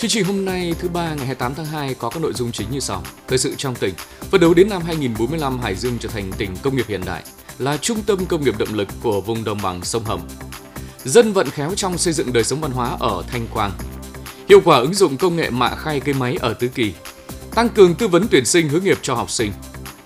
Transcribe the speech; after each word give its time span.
Chương 0.00 0.10
trình 0.10 0.24
hôm 0.24 0.44
nay 0.44 0.74
thứ 0.78 0.88
ba 0.88 1.14
ngày 1.14 1.26
28 1.26 1.54
tháng 1.54 1.66
2 1.66 1.94
có 1.94 2.10
các 2.10 2.22
nội 2.22 2.32
dung 2.32 2.52
chính 2.52 2.70
như 2.70 2.80
sau. 2.80 3.02
Thời 3.28 3.38
sự 3.38 3.54
trong 3.58 3.74
tỉnh, 3.74 3.94
phấn 4.20 4.40
đấu 4.40 4.54
đến 4.54 4.68
năm 4.68 4.82
2045 4.82 5.60
Hải 5.60 5.74
Dương 5.74 5.98
trở 6.00 6.08
thành 6.08 6.32
tỉnh 6.38 6.56
công 6.62 6.76
nghiệp 6.76 6.84
hiện 6.88 7.00
đại, 7.06 7.22
là 7.58 7.76
trung 7.76 8.02
tâm 8.02 8.26
công 8.26 8.44
nghiệp 8.44 8.58
động 8.58 8.74
lực 8.74 8.88
của 9.02 9.20
vùng 9.20 9.44
đồng 9.44 9.58
bằng 9.62 9.84
sông 9.84 10.04
Hồng. 10.04 10.28
Dân 11.04 11.32
vận 11.32 11.50
khéo 11.50 11.74
trong 11.76 11.98
xây 11.98 12.12
dựng 12.12 12.32
đời 12.32 12.44
sống 12.44 12.60
văn 12.60 12.70
hóa 12.70 12.96
ở 13.00 13.22
Thanh 13.28 13.46
Quang. 13.46 13.72
Hiệu 14.48 14.60
quả 14.64 14.78
ứng 14.78 14.94
dụng 14.94 15.16
công 15.16 15.36
nghệ 15.36 15.50
mạ 15.50 15.74
khay 15.76 16.00
cây 16.00 16.14
máy 16.14 16.36
ở 16.40 16.54
Tứ 16.54 16.68
Kỳ. 16.68 16.92
Tăng 17.54 17.68
cường 17.68 17.94
tư 17.94 18.08
vấn 18.08 18.26
tuyển 18.30 18.44
sinh 18.44 18.68
hướng 18.68 18.84
nghiệp 18.84 18.98
cho 19.02 19.14
học 19.14 19.30
sinh. 19.30 19.52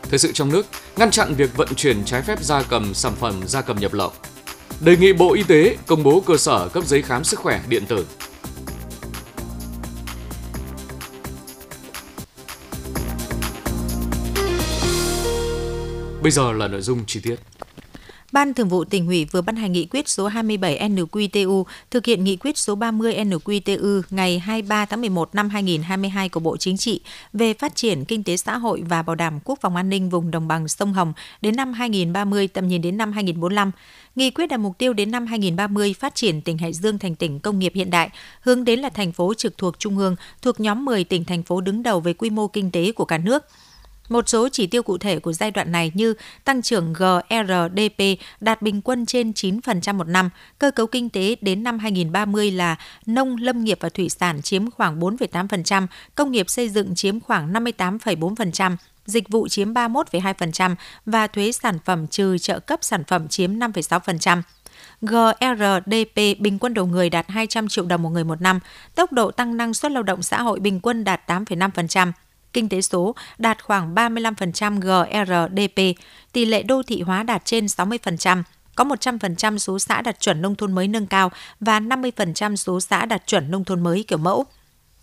Thời 0.02 0.18
sự 0.18 0.32
trong 0.32 0.52
nước, 0.52 0.66
ngăn 0.96 1.11
chặn 1.11 1.34
việc 1.34 1.56
vận 1.56 1.74
chuyển 1.74 2.04
trái 2.04 2.22
phép 2.22 2.42
gia 2.42 2.62
cầm, 2.62 2.95
sản 2.95 3.12
phẩm 3.20 3.40
gia 3.46 3.61
cầm 3.61 3.80
nhập 3.80 3.92
lậu. 3.92 4.12
Đề 4.80 4.96
nghị 4.96 5.12
Bộ 5.12 5.34
Y 5.34 5.42
tế 5.42 5.76
công 5.86 6.02
bố 6.02 6.22
cơ 6.26 6.36
sở 6.36 6.68
cấp 6.68 6.84
giấy 6.86 7.02
khám 7.02 7.24
sức 7.24 7.38
khỏe 7.40 7.61
điện 7.68 7.86
tử. 7.86 8.06
Bây 16.24 16.30
giờ 16.30 16.52
là 16.52 16.69
nội 16.69 16.80
dung 16.80 17.05
chi 17.06 17.20
tiết. 17.20 17.37
Ban 18.33 18.55
Thường 18.55 18.69
vụ 18.69 18.84
tỉnh 18.84 19.06
ủy 19.06 19.24
vừa 19.24 19.42
ban 19.42 19.56
hành 19.56 19.73
nghị 19.73 19.87
quyết 19.87 20.09
số 20.09 20.27
27 20.27 20.88
NQTU 20.88 21.64
thực 21.91 22.06
hiện 22.06 22.24
nghị 22.24 22.37
quyết 22.37 22.59
số 22.59 22.74
30 22.74 23.14
NQTU 23.14 24.02
ngày 24.10 24.38
23 24.38 24.84
tháng 24.84 25.00
11 25.00 25.34
năm 25.34 25.48
2022 25.48 26.28
của 26.28 26.41
Bộ 26.41 26.56
Chính 26.56 26.77
trị 26.77 27.00
về 27.33 27.55
phát 27.55 27.77
triển 27.77 28.05
kinh 28.05 28.24
tế 28.24 28.37
xã 28.37 28.56
hội 28.56 28.83
và 28.88 29.02
bảo 29.02 29.16
đảm 29.16 29.41
quốc 29.45 29.59
phòng 29.60 29.77
an 29.77 29.88
ninh 29.88 30.10
vùng 30.10 30.30
đồng 30.30 30.48
bằng 30.48 30.69
sông 30.69 30.92
Hồng 30.92 31.12
đến 31.41 31.56
năm 31.56 31.73
2030 31.73 32.48
tầm 32.48 32.69
nhìn 32.69 32.83
đến 32.83 32.97
năm 32.97 33.12
2045. 33.12 33.70
Nghị 34.16 34.30
quyết 34.30 34.47
đặt 34.47 34.61
mục 34.61 34.78
tiêu 34.78 34.92
đến 34.92 35.11
năm 35.11 35.27
2030 35.27 35.95
phát 36.00 36.14
triển 36.14 36.41
tỉnh 36.41 36.59
Hải 36.59 36.72
Dương 36.72 36.98
thành 36.98 37.14
tỉnh 37.14 37.41
công 37.41 37.59
nghiệp 37.59 37.72
hiện 37.75 37.91
đại, 37.91 38.11
hướng 38.41 38.64
đến 38.64 38.80
là 38.80 38.88
thành 38.88 39.12
phố 39.12 39.34
trực 39.34 39.59
thuộc 39.59 39.78
trung 39.78 39.98
ương, 39.98 40.16
thuộc 40.42 40.61
nhóm 40.61 40.84
10 40.84 41.05
tỉnh 41.05 41.25
thành 41.25 41.42
phố 41.42 41.61
đứng 41.61 41.83
đầu 41.83 42.00
về 42.00 42.12
quy 42.12 42.30
mô 42.30 42.48
kinh 42.48 42.70
tế 42.70 42.92
của 42.92 43.05
cả 43.05 43.19
nước. 43.19 43.45
Một 44.08 44.28
số 44.28 44.48
chỉ 44.48 44.66
tiêu 44.66 44.83
cụ 44.83 44.98
thể 44.98 45.19
của 45.19 45.33
giai 45.33 45.50
đoạn 45.50 45.72
này 45.72 45.92
như 45.94 46.14
tăng 46.44 46.62
trưởng 46.62 46.92
GRDP 46.92 48.02
đạt 48.41 48.62
bình 48.62 48.83
quân 48.83 49.06
trên 49.06 49.30
9% 49.30 49.94
một 49.94 50.08
năm, 50.08 50.30
cơ 50.58 50.70
cấu 50.70 50.86
kinh 50.86 51.11
tế 51.11 51.36
đến 51.41 51.62
năm 51.62 51.78
2030 51.78 52.50
là 52.50 52.77
nông, 53.06 53.36
lâm 53.36 53.64
nghiệp 53.64 53.78
và 53.80 53.88
thủy 53.88 54.08
sản 54.08 54.42
chiếm 54.42 54.70
khoảng 54.70 55.00
4,8%, 55.00 55.86
công 56.14 56.33
nghiệp 56.33 56.50
xây 56.50 56.69
dựng 56.69 56.94
chiếm 56.94 57.20
khoảng 57.20 57.52
58,4%, 57.52 58.77
dịch 59.06 59.28
vụ 59.28 59.48
chiếm 59.48 59.74
31,2% 59.74 60.74
và 61.06 61.27
thuế 61.27 61.52
sản 61.52 61.78
phẩm 61.84 62.06
trừ 62.06 62.39
trợ 62.39 62.61
cấp 62.61 62.78
sản 62.83 63.05
phẩm 63.05 63.28
chiếm 63.28 63.58
5,6%. 63.58 64.42
GRDP 65.00 66.41
bình 66.41 66.58
quân 66.58 66.74
đầu 66.74 66.86
người 66.86 67.11
đạt 67.11 67.30
200 67.30 67.68
triệu 67.68 67.84
đồng 67.84 68.02
một 68.02 68.11
người 68.11 68.24
một 68.24 68.41
năm, 68.41 68.61
tốc 68.94 69.12
độ 69.12 69.30
tăng 69.30 69.56
năng 69.56 69.74
suất 69.74 69.92
lao 69.92 70.02
động 70.02 70.22
xã 70.22 70.42
hội 70.42 70.61
bình 70.61 70.80
quân 70.80 71.05
đạt 71.05 71.30
8,5%, 71.30 72.12
kinh 72.55 72.69
tế 72.69 72.80
số 72.80 73.14
đạt 73.38 73.64
khoảng 73.64 73.94
35% 73.94 74.80
GRDP, 74.80 76.00
tỷ 76.33 76.44
lệ 76.44 76.62
đô 76.62 76.83
thị 76.83 77.02
hóa 77.02 77.22
đạt 77.22 77.44
trên 77.44 77.66
60%, 77.66 78.42
có 78.74 78.84
100% 78.84 79.58
số 79.58 79.78
xã 79.78 80.02
đạt 80.02 80.20
chuẩn 80.20 80.42
nông 80.42 80.55
thôn 80.55 80.72
mới 80.72 80.88
nâng 80.88 81.06
cao 81.06 81.30
và 81.61 81.80
50% 81.80 82.56
số 82.56 82.80
xã 82.80 83.05
đạt 83.05 83.27
chuẩn 83.27 83.50
nông 83.50 83.64
thôn 83.64 83.83
mới 83.83 84.05
kiểu 84.08 84.19
mẫu. 84.19 84.44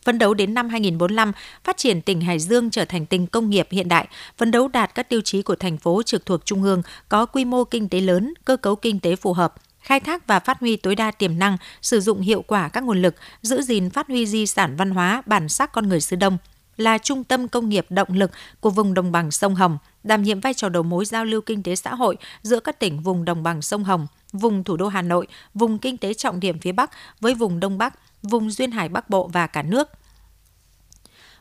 Phấn 0.06 0.20
đấu 0.20 0.34
đến 0.34 0.54
năm 0.54 0.70
2045, 0.70 1.32
phát 1.64 1.78
triển 1.78 2.02
tỉnh 2.02 2.22
Hải 2.22 2.40
Dương 2.40 2.70
trở 2.70 2.86
thành 2.86 3.06
tỉnh 3.06 3.28
công 3.28 3.50
nghiệp 3.50 3.68
hiện 3.72 3.88
đại, 3.88 4.08
phấn 4.38 4.52
đấu 4.52 4.68
đạt 4.68 4.96
các 4.96 5.10
tiêu 5.10 5.22
chí 5.22 5.42
của 5.42 5.56
thành 5.56 5.78
phố 5.78 6.04
trực 6.04 6.26
thuộc 6.26 6.46
trung 6.46 6.64
ương, 6.64 6.82
có 7.10 7.26
quy 7.26 7.46
mô 7.46 7.64
kinh 7.64 7.90
tế 7.90 8.02
lớn, 8.02 8.34
cơ 8.46 8.58
cấu 8.58 8.76
kinh 8.76 9.00
tế 9.00 9.16
phù 9.16 9.34
hợp, 9.34 9.54
khai 9.80 10.00
thác 10.00 10.28
và 10.28 10.40
phát 10.40 10.60
huy 10.60 10.76
tối 10.76 10.96
đa 10.96 11.12
tiềm 11.12 11.40
năng, 11.40 11.58
sử 11.82 12.00
dụng 12.00 12.22
hiệu 12.22 12.44
quả 12.48 12.70
các 12.70 12.84
nguồn 12.84 13.02
lực, 13.02 13.16
giữ 13.42 13.62
gìn 13.62 13.90
phát 13.90 14.08
huy 14.08 14.26
di 14.26 14.46
sản 14.46 14.76
văn 14.76 14.92
hóa, 14.92 15.24
bản 15.26 15.50
sắc 15.50 15.72
con 15.72 15.90
người 15.90 16.02
xứ 16.02 16.16
Đông, 16.16 16.38
là 16.78 16.98
trung 16.98 17.24
tâm 17.24 17.48
công 17.48 17.70
nghiệp 17.70 17.86
động 17.90 18.14
lực 18.14 18.32
của 18.60 18.70
vùng 18.70 18.94
đồng 18.94 19.12
bằng 19.12 19.32
sông 19.32 19.56
Hồng, 19.56 19.78
đảm 20.04 20.24
nhiệm 20.24 20.40
vai 20.40 20.54
trò 20.54 20.70
đầu 20.70 20.84
mối 20.84 21.06
giao 21.06 21.26
lưu 21.26 21.42
kinh 21.42 21.64
tế 21.64 21.76
xã 21.76 21.96
hội 21.96 22.18
giữa 22.42 22.60
các 22.60 22.80
tỉnh 22.80 23.00
vùng 23.00 23.26
đồng 23.26 23.44
bằng 23.44 23.62
sông 23.62 23.84
Hồng, 23.84 24.08
vùng 24.34 24.64
thủ 24.64 24.78
đô 24.78 24.88
Hà 24.88 25.02
Nội, 25.02 25.28
vùng 25.54 25.78
kinh 25.78 25.98
tế 25.98 26.14
trọng 26.14 26.40
điểm 26.40 26.60
phía 26.60 26.72
Bắc 26.72 26.92
với 27.20 27.36
vùng 27.36 27.60
Đông 27.60 27.78
Bắc, 27.78 27.94
vùng 28.24 28.52
duyên 28.52 28.72
hải 28.72 28.90
Bắc 28.90 29.10
Bộ 29.10 29.28
và 29.28 29.48
cả 29.48 29.62
nước. 29.62 29.90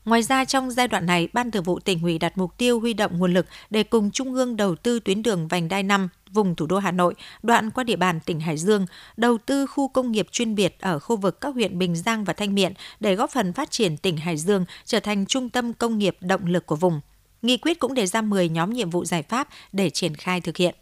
Ngoài 0.04 0.22
ra, 0.22 0.44
trong 0.44 0.70
giai 0.70 0.88
đoạn 0.88 1.06
này, 1.06 1.28
Ban 1.32 1.50
Thường 1.50 1.62
vụ 1.62 1.80
tỉnh 1.80 2.02
ủy 2.02 2.18
đặt 2.18 2.38
mục 2.38 2.56
tiêu 2.58 2.80
huy 2.80 2.94
động 2.94 3.18
nguồn 3.18 3.34
lực 3.34 3.46
để 3.70 3.82
cùng 3.82 4.10
Trung 4.10 4.34
ương 4.34 4.56
đầu 4.56 4.76
tư 4.76 5.00
tuyến 5.00 5.22
đường 5.22 5.48
vành 5.48 5.68
đai 5.68 5.82
5 5.82 6.08
vùng 6.30 6.54
thủ 6.54 6.66
đô 6.66 6.78
Hà 6.78 6.90
Nội, 6.90 7.14
đoạn 7.42 7.70
qua 7.70 7.84
địa 7.84 7.96
bàn 7.96 8.20
tỉnh 8.20 8.40
Hải 8.40 8.56
Dương, 8.56 8.86
đầu 9.16 9.38
tư 9.38 9.66
khu 9.66 9.88
công 9.88 10.12
nghiệp 10.12 10.26
chuyên 10.32 10.54
biệt 10.54 10.76
ở 10.80 10.98
khu 10.98 11.16
vực 11.16 11.40
các 11.40 11.54
huyện 11.54 11.78
Bình 11.78 11.96
Giang 11.96 12.24
và 12.24 12.32
Thanh 12.32 12.54
Miện 12.54 12.72
để 13.00 13.14
góp 13.14 13.30
phần 13.30 13.52
phát 13.52 13.70
triển 13.70 13.96
tỉnh 13.96 14.16
Hải 14.16 14.36
Dương 14.36 14.64
trở 14.84 15.00
thành 15.00 15.26
trung 15.26 15.50
tâm 15.50 15.72
công 15.72 15.98
nghiệp 15.98 16.16
động 16.20 16.46
lực 16.46 16.66
của 16.66 16.76
vùng. 16.76 17.00
Nghị 17.42 17.56
quyết 17.56 17.78
cũng 17.78 17.94
đề 17.94 18.06
ra 18.06 18.22
10 18.22 18.48
nhóm 18.48 18.72
nhiệm 18.72 18.90
vụ 18.90 19.04
giải 19.04 19.22
pháp 19.22 19.48
để 19.72 19.90
triển 19.90 20.14
khai 20.14 20.40
thực 20.40 20.56
hiện. 20.56 20.74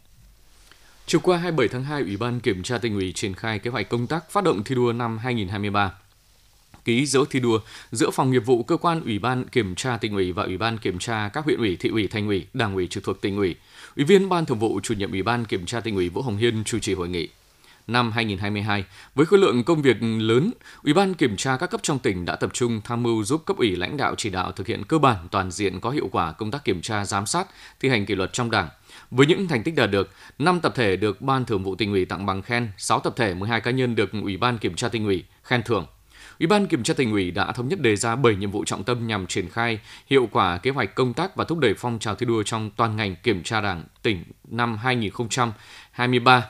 Chiều 1.05 1.21
qua 1.23 1.37
27 1.37 1.67
tháng 1.67 1.83
2, 1.83 2.01
Ủy 2.01 2.17
ban 2.17 2.39
Kiểm 2.39 2.63
tra 2.63 2.77
tỉnh 2.77 2.93
ủy 2.93 3.13
triển 3.15 3.33
khai 3.33 3.59
kế 3.59 3.69
hoạch 3.69 3.89
công 3.89 4.07
tác 4.07 4.31
phát 4.31 4.43
động 4.43 4.63
thi 4.63 4.75
đua 4.75 4.93
năm 4.93 5.17
2023 5.17 5.93
ký 6.85 7.05
dấu 7.05 7.25
thi 7.25 7.39
đua 7.39 7.59
giữa 7.91 8.09
phòng 8.09 8.31
nghiệp 8.31 8.45
vụ 8.45 8.63
cơ 8.63 8.77
quan 8.77 9.03
ủy 9.03 9.19
ban 9.19 9.47
kiểm 9.47 9.75
tra 9.75 9.97
tỉnh 9.97 10.13
ủy 10.13 10.31
và 10.31 10.43
ủy 10.43 10.57
ban 10.57 10.77
kiểm 10.77 10.99
tra 10.99 11.29
các 11.33 11.45
huyện 11.45 11.59
ủy, 11.59 11.75
thị 11.75 11.89
ủy, 11.89 12.07
thành 12.07 12.27
ủy, 12.27 12.45
đảng 12.53 12.75
ủy 12.75 12.87
trực 12.87 13.03
thuộc 13.03 13.21
tỉnh 13.21 13.37
ủy. 13.37 13.55
Ủy 13.95 14.05
viên 14.05 14.29
ban 14.29 14.45
thường 14.45 14.59
vụ 14.59 14.79
chủ 14.83 14.93
nhiệm 14.93 15.11
ủy 15.11 15.23
ban 15.23 15.45
kiểm 15.45 15.65
tra 15.65 15.79
tỉnh 15.79 15.95
ủy 15.95 16.09
Vũ 16.09 16.21
Hồng 16.21 16.37
Hiên 16.37 16.63
chủ 16.63 16.79
trì 16.79 16.93
hội 16.93 17.09
nghị. 17.09 17.29
Năm 17.87 18.11
2022, 18.11 18.85
với 19.15 19.25
khối 19.25 19.39
lượng 19.39 19.63
công 19.63 19.81
việc 19.81 19.97
lớn, 20.01 20.51
Ủy 20.83 20.93
ban 20.93 21.13
kiểm 21.13 21.37
tra 21.37 21.57
các 21.57 21.69
cấp 21.69 21.79
trong 21.83 21.99
tỉnh 21.99 22.25
đã 22.25 22.35
tập 22.35 22.49
trung 22.53 22.81
tham 22.83 23.03
mưu 23.03 23.23
giúp 23.23 23.45
cấp 23.45 23.57
ủy 23.57 23.75
lãnh 23.75 23.97
đạo 23.97 24.15
chỉ 24.17 24.29
đạo 24.29 24.51
thực 24.51 24.67
hiện 24.67 24.83
cơ 24.83 24.97
bản 24.97 25.27
toàn 25.31 25.51
diện 25.51 25.79
có 25.79 25.89
hiệu 25.89 26.09
quả 26.11 26.31
công 26.31 26.51
tác 26.51 26.65
kiểm 26.65 26.81
tra 26.81 27.05
giám 27.05 27.25
sát, 27.25 27.47
thi 27.79 27.89
hành 27.89 28.05
kỷ 28.05 28.15
luật 28.15 28.33
trong 28.33 28.51
Đảng. 28.51 28.69
Với 29.11 29.27
những 29.27 29.47
thành 29.47 29.63
tích 29.63 29.75
đạt 29.75 29.91
được, 29.91 30.09
5 30.39 30.59
tập 30.59 30.73
thể 30.75 30.95
được 30.95 31.21
Ban 31.21 31.45
Thường 31.45 31.63
vụ 31.63 31.75
tỉnh 31.75 31.91
ủy 31.91 32.05
tặng 32.05 32.25
bằng 32.25 32.41
khen, 32.41 32.69
6 32.77 32.99
tập 32.99 33.13
thể, 33.17 33.33
12 33.33 33.61
cá 33.61 33.71
nhân 33.71 33.95
được 33.95 34.11
Ủy 34.23 34.37
ban 34.37 34.57
kiểm 34.57 34.75
tra 34.75 34.89
tỉnh 34.89 35.05
ủy 35.05 35.23
khen 35.43 35.63
thưởng. 35.63 35.85
Ủy 36.39 36.47
ban 36.47 36.67
Kiểm 36.67 36.83
tra 36.83 36.93
tỉnh 36.93 37.11
ủy 37.11 37.31
đã 37.31 37.51
thống 37.51 37.67
nhất 37.67 37.81
đề 37.81 37.95
ra 37.95 38.15
7 38.15 38.35
nhiệm 38.35 38.51
vụ 38.51 38.65
trọng 38.65 38.83
tâm 38.83 39.07
nhằm 39.07 39.27
triển 39.27 39.49
khai 39.49 39.79
hiệu 40.07 40.29
quả 40.31 40.57
kế 40.57 40.71
hoạch 40.71 40.95
công 40.95 41.13
tác 41.13 41.35
và 41.35 41.43
thúc 41.43 41.59
đẩy 41.59 41.73
phong 41.73 41.99
trào 41.99 42.15
thi 42.15 42.25
đua 42.25 42.43
trong 42.43 42.69
toàn 42.75 42.95
ngành 42.95 43.15
kiểm 43.15 43.43
tra 43.43 43.61
Đảng 43.61 43.83
tỉnh 44.01 44.23
năm 44.47 44.77
2023. 44.77 46.45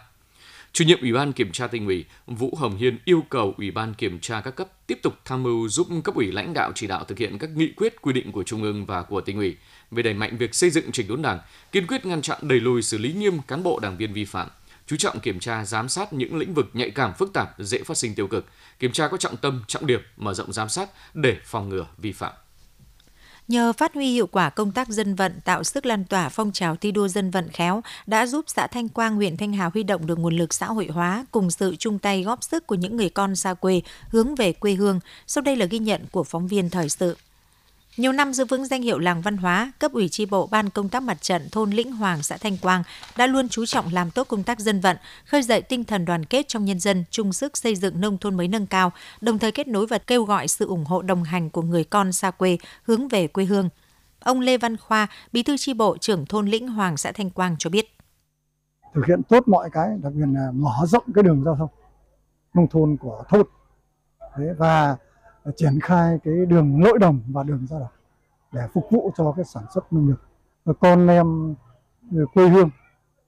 Chủ 0.74 0.86
nhiệm 0.86 1.02
Ủy 1.02 1.14
ban 1.14 1.34
Kiểm 1.34 1.52
tra 1.52 1.68
tỉnh 1.68 1.86
ủy 1.86 2.06
Vũ 2.28 2.56
Hồng 2.58 2.78
Hiên 2.78 2.98
yêu 3.06 3.24
cầu 3.30 3.54
Ủy 3.58 3.72
ban 3.72 3.94
Kiểm 3.94 4.20
tra 4.20 4.42
các 4.42 4.56
cấp 4.56 4.68
tiếp 4.88 5.00
tục 5.04 5.14
tham 5.26 5.44
mưu 5.44 5.70
giúp 5.70 5.88
cấp 6.04 6.16
ủy 6.16 6.32
lãnh 6.32 6.54
đạo 6.54 6.72
chỉ 6.76 6.88
đạo 6.88 7.04
thực 7.04 7.18
hiện 7.18 7.38
các 7.38 7.50
nghị 7.50 7.72
quyết 7.76 8.02
quy 8.02 8.14
định 8.14 8.32
của 8.32 8.44
Trung 8.44 8.64
ương 8.64 8.86
và 8.86 9.02
của 9.04 9.22
tỉnh 9.22 9.38
ủy 9.38 9.58
về 9.92 10.04
đẩy 10.04 10.14
mạnh 10.14 10.38
việc 10.38 10.56
xây 10.56 10.70
dựng 10.70 10.92
chỉnh 10.92 11.08
đốn 11.08 11.22
Đảng, 11.22 11.40
kiên 11.72 11.88
quyết 11.88 12.06
ngăn 12.06 12.22
chặn 12.22 12.40
đẩy 12.42 12.60
lùi 12.60 12.82
xử 12.82 12.98
lý 12.98 13.14
nghiêm 13.14 13.42
cán 13.48 13.64
bộ 13.64 13.80
đảng 13.80 13.98
viên 13.98 14.14
vi 14.14 14.26
phạm, 14.26 14.48
chú 14.90 14.96
trọng 14.96 15.20
kiểm 15.20 15.40
tra 15.40 15.66
giám 15.66 15.90
sát 15.90 16.14
những 16.14 16.38
lĩnh 16.38 16.54
vực 16.54 16.66
nhạy 16.74 16.90
cảm 16.90 17.14
phức 17.14 17.34
tạp 17.34 17.56
dễ 17.60 17.84
phát 17.84 17.98
sinh 17.98 18.16
tiêu 18.16 18.28
cực, 18.28 18.46
kiểm 18.80 18.92
tra 18.92 19.08
có 19.08 19.18
trọng 19.18 19.38
tâm, 19.38 19.64
trọng 19.68 19.88
điểm, 19.88 20.02
mở 20.18 20.34
rộng 20.34 20.54
giám 20.54 20.70
sát 20.70 20.90
để 21.14 21.38
phòng 21.46 21.70
ngừa 21.70 21.86
vi 21.98 22.12
phạm. 22.12 22.34
Nhờ 23.48 23.74
phát 23.74 23.94
huy 23.94 24.14
hiệu 24.14 24.28
quả 24.28 24.50
công 24.50 24.72
tác 24.72 24.88
dân 24.88 25.16
vận 25.16 25.40
tạo 25.46 25.64
sức 25.64 25.86
lan 25.86 26.06
tỏa 26.06 26.30
phong 26.30 26.52
trào 26.52 26.76
thi 26.76 26.92
đua 26.92 27.08
dân 27.08 27.32
vận 27.32 27.50
khéo 27.50 27.82
đã 28.08 28.26
giúp 28.26 28.46
xã 28.48 28.68
Thanh 28.68 28.90
Quang, 28.90 29.16
huyện 29.16 29.38
Thanh 29.38 29.54
Hà 29.54 29.70
huy 29.74 29.84
động 29.84 30.08
được 30.08 30.20
nguồn 30.20 30.38
lực 30.38 30.54
xã 30.54 30.66
hội 30.66 30.88
hóa 30.88 31.26
cùng 31.32 31.52
sự 31.52 31.76
chung 31.76 32.00
tay 32.00 32.24
góp 32.24 32.44
sức 32.44 32.68
của 32.68 32.76
những 32.76 32.98
người 32.98 33.10
con 33.10 33.36
xa 33.36 33.54
quê 33.54 33.82
hướng 34.10 34.36
về 34.36 34.54
quê 34.54 34.74
hương. 34.74 35.00
Sau 35.28 35.42
đây 35.42 35.56
là 35.56 35.66
ghi 35.66 35.80
nhận 35.80 36.06
của 36.12 36.24
phóng 36.24 36.48
viên 36.48 36.70
thời 36.70 36.90
sự. 36.90 37.18
Nhiều 37.98 38.12
năm 38.12 38.34
giữ 38.34 38.46
vững 38.46 38.66
danh 38.66 38.82
hiệu 38.82 39.00
làng 39.00 39.22
văn 39.22 39.38
hóa, 39.38 39.72
cấp 39.80 39.92
ủy 39.92 40.10
tri 40.10 40.26
bộ 40.26 40.48
ban 40.48 40.70
công 40.70 40.90
tác 40.90 41.04
mặt 41.04 41.22
trận 41.22 41.50
thôn 41.52 41.70
Lĩnh 41.70 41.92
Hoàng 41.92 42.24
xã 42.24 42.38
Thanh 42.38 42.58
Quang 42.58 42.84
đã 43.18 43.28
luôn 43.28 43.50
chú 43.50 43.66
trọng 43.66 43.94
làm 43.94 44.12
tốt 44.12 44.28
công 44.28 44.44
tác 44.44 44.60
dân 44.60 44.80
vận, 44.80 44.98
khơi 45.26 45.44
dậy 45.44 45.62
tinh 45.62 45.84
thần 45.84 46.06
đoàn 46.06 46.26
kết 46.26 46.48
trong 46.48 46.66
nhân 46.66 46.80
dân, 46.80 47.04
chung 47.12 47.34
sức 47.34 47.58
xây 47.58 47.76
dựng 47.76 48.02
nông 48.02 48.18
thôn 48.18 48.38
mới 48.38 48.48
nâng 48.48 48.68
cao, 48.68 48.92
đồng 49.22 49.40
thời 49.40 49.52
kết 49.52 49.68
nối 49.68 49.88
và 49.88 49.98
kêu 49.98 50.24
gọi 50.24 50.48
sự 50.48 50.68
ủng 50.68 50.86
hộ 50.86 51.02
đồng 51.02 51.24
hành 51.24 51.50
của 51.50 51.62
người 51.62 51.84
con 51.84 52.12
xa 52.12 52.32
quê 52.32 52.58
hướng 52.84 53.08
về 53.08 53.28
quê 53.28 53.46
hương. 53.46 53.70
Ông 54.20 54.40
Lê 54.40 54.58
Văn 54.58 54.78
Khoa, 54.78 55.08
Bí 55.34 55.44
thư 55.44 55.58
tri 55.58 55.74
bộ 55.74 55.98
trưởng 55.98 56.26
thôn 56.26 56.48
Lĩnh 56.48 56.68
Hoàng 56.68 56.98
xã 56.98 57.12
Thanh 57.12 57.30
Quang 57.30 57.56
cho 57.60 57.70
biết. 57.70 57.98
Thực 58.94 59.06
hiện 59.08 59.22
tốt 59.30 59.48
mọi 59.48 59.70
cái, 59.74 59.90
đặc 60.04 60.14
biệt 60.16 60.26
là 60.34 60.52
mở 60.54 60.86
rộng 60.86 61.04
cái 61.16 61.24
đường 61.24 61.44
giao 61.46 61.56
thông 61.56 61.70
nông 62.54 62.68
thôn 62.68 62.98
của 62.98 63.24
thôn. 63.30 63.44
Đấy, 64.38 64.48
và 64.58 64.98
triển 65.56 65.80
khai 65.80 66.20
cái 66.24 66.46
đường 66.46 66.80
nội 66.80 67.00
đồng 67.00 67.20
và 67.28 67.44
đường 67.44 67.68
ra 67.70 67.80
đảo 67.80 67.90
để 68.52 68.62
phục 68.74 68.88
vụ 68.92 69.12
cho 69.18 69.32
cái 69.32 69.46
sản 69.46 69.64
xuất 69.74 69.94
nông 69.94 70.08
nghiệp. 70.08 70.74
Con 70.80 71.08
em 71.08 71.56
ừ, 72.12 72.26
quê 72.34 72.50
hương 72.50 72.70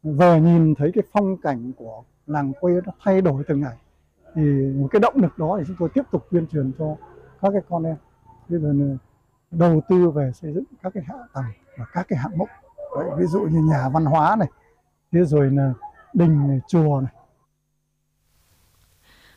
về 0.04 0.42
nhìn 0.42 0.76
thấy 0.76 0.92
cái 0.94 1.04
phong 1.14 1.38
cảnh 1.38 1.72
của 1.78 2.04
làng 2.28 2.54
quê 2.54 2.74
nó 2.86 2.92
thay 3.04 3.22
đổi 3.22 3.44
từng 3.48 3.62
ngày 3.62 3.78
thì 4.36 4.42
một 4.76 4.88
cái 4.92 5.00
động 5.00 5.14
lực 5.16 5.38
đó 5.38 5.56
thì 5.60 5.64
chúng 5.68 5.76
tôi 5.80 5.90
tiếp 5.90 6.04
tục 6.12 6.28
tuyên 6.32 6.48
truyền 6.48 6.72
cho 6.80 6.96
các 7.42 7.50
cái 7.52 7.62
con 7.70 7.84
em. 7.84 7.96
Bây 8.50 8.60
giờ 8.60 8.74
đầu 9.52 9.82
tư 9.90 10.10
về 10.10 10.32
xây 10.34 10.54
dựng 10.54 10.64
các 10.84 10.94
cái 10.94 11.04
hạ 11.08 11.16
tầng 11.34 11.46
và 11.78 11.86
các 11.94 12.06
cái 12.10 12.20
hạng 12.20 12.38
mục. 12.38 12.50
Đấy, 12.96 13.10
ví 13.18 13.26
dụ 13.26 13.42
như 13.42 13.60
nhà 13.60 13.90
văn 13.90 14.06
hóa 14.06 14.36
này 14.36 14.48
thế 15.12 15.26
rồi 15.26 15.52
là 15.52 15.74
đình 16.14 16.48
này, 16.48 16.60
chùa 16.68 17.02
này 17.02 17.14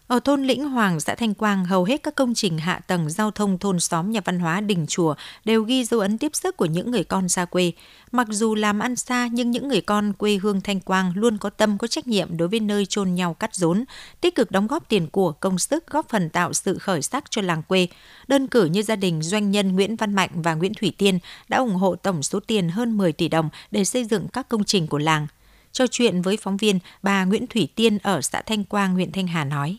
ở 0.06 0.20
thôn 0.20 0.42
Lĩnh 0.42 0.68
Hoàng, 0.68 1.00
xã 1.00 1.14
Thanh 1.14 1.34
Quang, 1.34 1.64
hầu 1.64 1.84
hết 1.84 2.02
các 2.02 2.14
công 2.14 2.34
trình 2.34 2.58
hạ 2.58 2.80
tầng 2.86 3.10
giao 3.10 3.30
thông 3.30 3.58
thôn 3.58 3.80
xóm 3.80 4.10
nhà 4.10 4.20
văn 4.24 4.38
hóa 4.38 4.60
đình 4.60 4.86
chùa 4.88 5.14
đều 5.44 5.62
ghi 5.62 5.84
dấu 5.84 6.00
ấn 6.00 6.18
tiếp 6.18 6.30
sức 6.34 6.56
của 6.56 6.66
những 6.66 6.90
người 6.90 7.04
con 7.04 7.28
xa 7.28 7.44
quê. 7.44 7.72
Mặc 8.12 8.26
dù 8.30 8.54
làm 8.54 8.78
ăn 8.78 8.96
xa 8.96 9.28
nhưng 9.32 9.50
những 9.50 9.68
người 9.68 9.80
con 9.80 10.12
quê 10.12 10.38
hương 10.42 10.60
Thanh 10.60 10.80
Quang 10.80 11.12
luôn 11.16 11.38
có 11.38 11.50
tâm 11.50 11.78
có 11.78 11.86
trách 11.86 12.06
nhiệm 12.06 12.36
đối 12.36 12.48
với 12.48 12.60
nơi 12.60 12.86
chôn 12.86 13.14
nhau 13.14 13.34
cắt 13.34 13.54
rốn, 13.54 13.84
tích 14.20 14.34
cực 14.34 14.50
đóng 14.50 14.66
góp 14.66 14.88
tiền 14.88 15.06
của 15.10 15.32
công 15.32 15.58
sức 15.58 15.86
góp 15.90 16.08
phần 16.08 16.30
tạo 16.30 16.52
sự 16.52 16.78
khởi 16.78 17.02
sắc 17.02 17.24
cho 17.30 17.42
làng 17.42 17.62
quê. 17.62 17.86
Đơn 18.28 18.46
cử 18.46 18.64
như 18.64 18.82
gia 18.82 18.96
đình 18.96 19.22
doanh 19.22 19.50
nhân 19.50 19.72
Nguyễn 19.72 19.96
Văn 19.96 20.14
Mạnh 20.14 20.30
và 20.34 20.54
Nguyễn 20.54 20.74
Thủy 20.74 20.92
Tiên 20.98 21.18
đã 21.48 21.58
ủng 21.58 21.74
hộ 21.74 21.96
tổng 21.96 22.22
số 22.22 22.40
tiền 22.40 22.68
hơn 22.68 22.96
10 22.96 23.12
tỷ 23.12 23.28
đồng 23.28 23.48
để 23.70 23.84
xây 23.84 24.04
dựng 24.04 24.28
các 24.28 24.48
công 24.48 24.64
trình 24.64 24.86
của 24.86 24.98
làng. 24.98 25.26
Trò 25.72 25.86
chuyện 25.90 26.22
với 26.22 26.36
phóng 26.36 26.56
viên, 26.56 26.78
bà 27.02 27.24
Nguyễn 27.24 27.46
Thủy 27.46 27.68
Tiên 27.74 27.98
ở 27.98 28.20
xã 28.22 28.42
Thanh 28.42 28.64
Quang, 28.64 28.94
huyện 28.94 29.12
Thanh 29.12 29.26
Hà 29.26 29.44
nói 29.44 29.78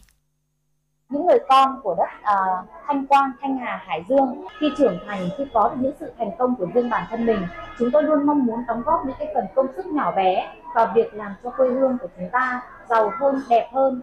những 1.09 1.25
người 1.25 1.39
con 1.49 1.79
của 1.83 1.95
đất 1.97 2.09
uh, 2.19 2.69
Thanh 2.87 3.07
Quang, 3.07 3.31
Thanh 3.41 3.57
Hà, 3.57 3.83
Hải 3.87 4.05
Dương 4.09 4.45
khi 4.59 4.67
trưởng 4.77 4.99
thành, 5.07 5.29
khi 5.37 5.43
có 5.53 5.69
được 5.69 5.75
những 5.79 5.93
sự 5.99 6.13
thành 6.17 6.31
công 6.39 6.55
của 6.55 6.67
riêng 6.73 6.89
bản 6.89 7.07
thân 7.09 7.25
mình, 7.25 7.41
chúng 7.79 7.91
tôi 7.91 8.03
luôn 8.03 8.25
mong 8.25 8.45
muốn 8.45 8.59
đóng 8.67 8.81
góp 8.85 9.05
những 9.05 9.15
cái 9.19 9.27
phần 9.35 9.45
công 9.55 9.67
sức 9.75 9.85
nhỏ 9.85 10.11
bé 10.15 10.53
vào 10.75 10.91
việc 10.95 11.13
làm 11.13 11.31
cho 11.43 11.49
quê 11.49 11.69
hương 11.69 11.97
của 12.01 12.07
chúng 12.17 12.29
ta 12.31 12.61
giàu 12.89 13.11
hơn, 13.19 13.41
đẹp 13.49 13.69
hơn 13.73 14.01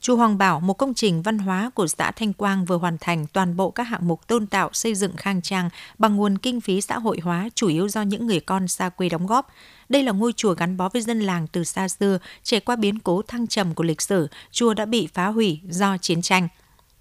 Chùa 0.00 0.16
Hoàng 0.16 0.38
Bảo, 0.38 0.60
một 0.60 0.74
công 0.74 0.94
trình 0.94 1.22
văn 1.22 1.38
hóa 1.38 1.70
của 1.74 1.86
xã 1.86 2.10
Thanh 2.10 2.32
Quang 2.32 2.64
vừa 2.64 2.76
hoàn 2.76 2.96
thành 3.00 3.26
toàn 3.26 3.56
bộ 3.56 3.70
các 3.70 3.82
hạng 3.82 4.08
mục 4.08 4.26
tôn 4.26 4.46
tạo 4.46 4.70
xây 4.72 4.94
dựng 4.94 5.16
khang 5.16 5.42
trang 5.42 5.70
bằng 5.98 6.16
nguồn 6.16 6.38
kinh 6.38 6.60
phí 6.60 6.80
xã 6.80 6.98
hội 6.98 7.18
hóa 7.22 7.48
chủ 7.54 7.68
yếu 7.68 7.88
do 7.88 8.02
những 8.02 8.26
người 8.26 8.40
con 8.40 8.68
xa 8.68 8.88
quê 8.88 9.08
đóng 9.08 9.26
góp. 9.26 9.48
Đây 9.88 10.02
là 10.02 10.12
ngôi 10.12 10.32
chùa 10.32 10.54
gắn 10.54 10.76
bó 10.76 10.88
với 10.88 11.02
dân 11.02 11.20
làng 11.20 11.46
từ 11.46 11.64
xa 11.64 11.88
xưa, 11.88 12.18
trải 12.42 12.60
qua 12.60 12.76
biến 12.76 12.98
cố 12.98 13.22
thăng 13.22 13.46
trầm 13.46 13.74
của 13.74 13.84
lịch 13.84 14.02
sử, 14.02 14.28
chùa 14.50 14.74
đã 14.74 14.84
bị 14.86 15.08
phá 15.14 15.26
hủy 15.26 15.60
do 15.68 15.96
chiến 15.98 16.22
tranh. 16.22 16.48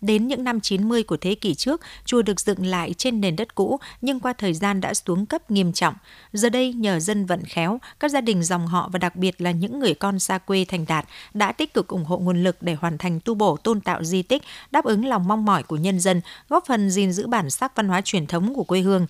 Đến 0.01 0.27
những 0.27 0.43
năm 0.43 0.59
90 0.59 1.03
của 1.03 1.17
thế 1.17 1.35
kỷ 1.35 1.55
trước, 1.55 1.81
chùa 2.05 2.21
được 2.21 2.39
dựng 2.39 2.65
lại 2.65 2.93
trên 2.93 3.21
nền 3.21 3.35
đất 3.35 3.55
cũ 3.55 3.79
nhưng 4.01 4.19
qua 4.19 4.33
thời 4.33 4.53
gian 4.53 4.81
đã 4.81 4.93
xuống 4.93 5.25
cấp 5.25 5.51
nghiêm 5.51 5.73
trọng. 5.73 5.93
Giờ 6.33 6.49
đây 6.49 6.73
nhờ 6.73 6.99
dân 6.99 7.25
vận 7.25 7.43
khéo, 7.45 7.79
các 7.99 8.11
gia 8.11 8.21
đình 8.21 8.43
dòng 8.43 8.67
họ 8.67 8.89
và 8.93 8.99
đặc 8.99 9.15
biệt 9.15 9.41
là 9.41 9.51
những 9.51 9.79
người 9.79 9.93
con 9.93 10.19
xa 10.19 10.37
quê 10.37 10.65
thành 10.65 10.85
đạt 10.87 11.05
đã 11.33 11.51
tích 11.51 11.73
cực 11.73 11.87
ủng 11.87 12.05
hộ 12.05 12.17
nguồn 12.17 12.43
lực 12.43 12.57
để 12.61 12.73
hoàn 12.73 12.97
thành 12.97 13.19
tu 13.19 13.33
bổ 13.33 13.57
tôn 13.57 13.81
tạo 13.81 14.03
di 14.03 14.21
tích, 14.21 14.43
đáp 14.71 14.85
ứng 14.85 15.05
lòng 15.05 15.27
mong 15.27 15.45
mỏi 15.45 15.63
của 15.63 15.77
nhân 15.77 15.99
dân, 15.99 16.21
góp 16.49 16.63
phần 16.67 16.89
gìn 16.89 17.11
giữ 17.11 17.27
bản 17.27 17.49
sắc 17.49 17.75
văn 17.75 17.87
hóa 17.87 18.01
truyền 18.01 18.27
thống 18.27 18.53
của 18.55 18.63
quê 18.63 18.79
hương. 18.79 19.07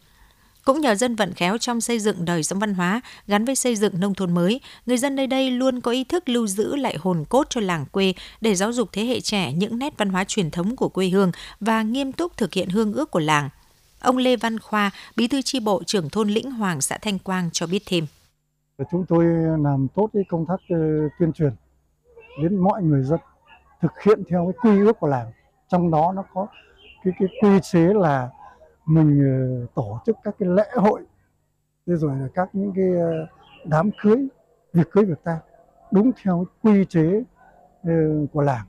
Cũng 0.65 0.81
nhờ 0.81 0.95
dân 0.95 1.15
vận 1.15 1.33
khéo 1.33 1.57
trong 1.57 1.81
xây 1.81 1.99
dựng 1.99 2.25
đời 2.25 2.43
sống 2.43 2.59
văn 2.59 2.73
hóa 2.73 3.01
gắn 3.27 3.45
với 3.45 3.55
xây 3.55 3.75
dựng 3.75 3.99
nông 3.99 4.13
thôn 4.13 4.33
mới, 4.33 4.61
người 4.85 4.97
dân 4.97 5.15
nơi 5.15 5.27
đây 5.27 5.51
luôn 5.51 5.81
có 5.81 5.91
ý 5.91 6.03
thức 6.03 6.29
lưu 6.29 6.47
giữ 6.47 6.75
lại 6.75 6.97
hồn 6.99 7.23
cốt 7.29 7.47
cho 7.49 7.61
làng 7.61 7.85
quê 7.91 8.13
để 8.41 8.55
giáo 8.55 8.71
dục 8.71 8.89
thế 8.91 9.05
hệ 9.05 9.21
trẻ 9.21 9.53
những 9.53 9.79
nét 9.79 9.97
văn 9.97 10.09
hóa 10.09 10.23
truyền 10.23 10.51
thống 10.51 10.75
của 10.75 10.89
quê 10.89 11.09
hương 11.09 11.31
và 11.59 11.83
nghiêm 11.83 12.11
túc 12.11 12.37
thực 12.37 12.53
hiện 12.53 12.69
hương 12.69 12.93
ước 12.93 13.11
của 13.11 13.19
làng. 13.19 13.49
Ông 13.99 14.17
Lê 14.17 14.35
Văn 14.35 14.59
Khoa, 14.59 14.91
bí 15.15 15.27
thư 15.27 15.41
tri 15.41 15.59
bộ 15.59 15.83
trưởng 15.83 16.09
thôn 16.09 16.29
Lĩnh 16.29 16.51
Hoàng, 16.51 16.81
xã 16.81 16.97
Thanh 16.97 17.19
Quang 17.19 17.49
cho 17.51 17.67
biết 17.67 17.83
thêm. 17.85 18.05
Chúng 18.91 19.05
tôi 19.05 19.25
làm 19.63 19.87
tốt 19.95 20.09
cái 20.13 20.23
công 20.29 20.45
tác 20.45 20.61
ờ, 20.69 20.77
tuyên 21.19 21.33
truyền 21.33 21.53
đến 22.43 22.57
mọi 22.57 22.83
người 22.83 23.03
dân 23.03 23.19
thực 23.81 23.91
hiện 24.05 24.23
theo 24.29 24.53
cái 24.53 24.71
quy 24.71 24.79
ước 24.85 24.99
của 24.99 25.07
làng. 25.07 25.31
Trong 25.69 25.91
đó 25.91 26.13
nó 26.15 26.23
có 26.33 26.47
cái 27.03 27.13
cái 27.19 27.27
quy 27.41 27.59
chế 27.71 27.79
là 27.79 28.29
mình 28.85 29.19
ờ, 29.19 29.65
tổ 29.75 29.99
chức 30.05 30.17
các 30.23 30.35
cái 30.39 30.49
lễ 30.49 30.69
hội 30.75 31.01
rồi 31.85 32.15
là 32.19 32.27
các 32.33 32.49
những 32.53 32.73
cái 32.75 32.95
ờ, 32.95 33.27
đám 33.65 33.89
cưới 34.01 34.27
việc 34.73 34.91
cưới 34.91 35.05
việc 35.05 35.23
tang 35.23 35.39
đúng 35.91 36.11
theo 36.23 36.45
quy 36.61 36.85
chế 36.85 37.23
ờ, 37.83 37.91
của 38.33 38.41
làng 38.41 38.65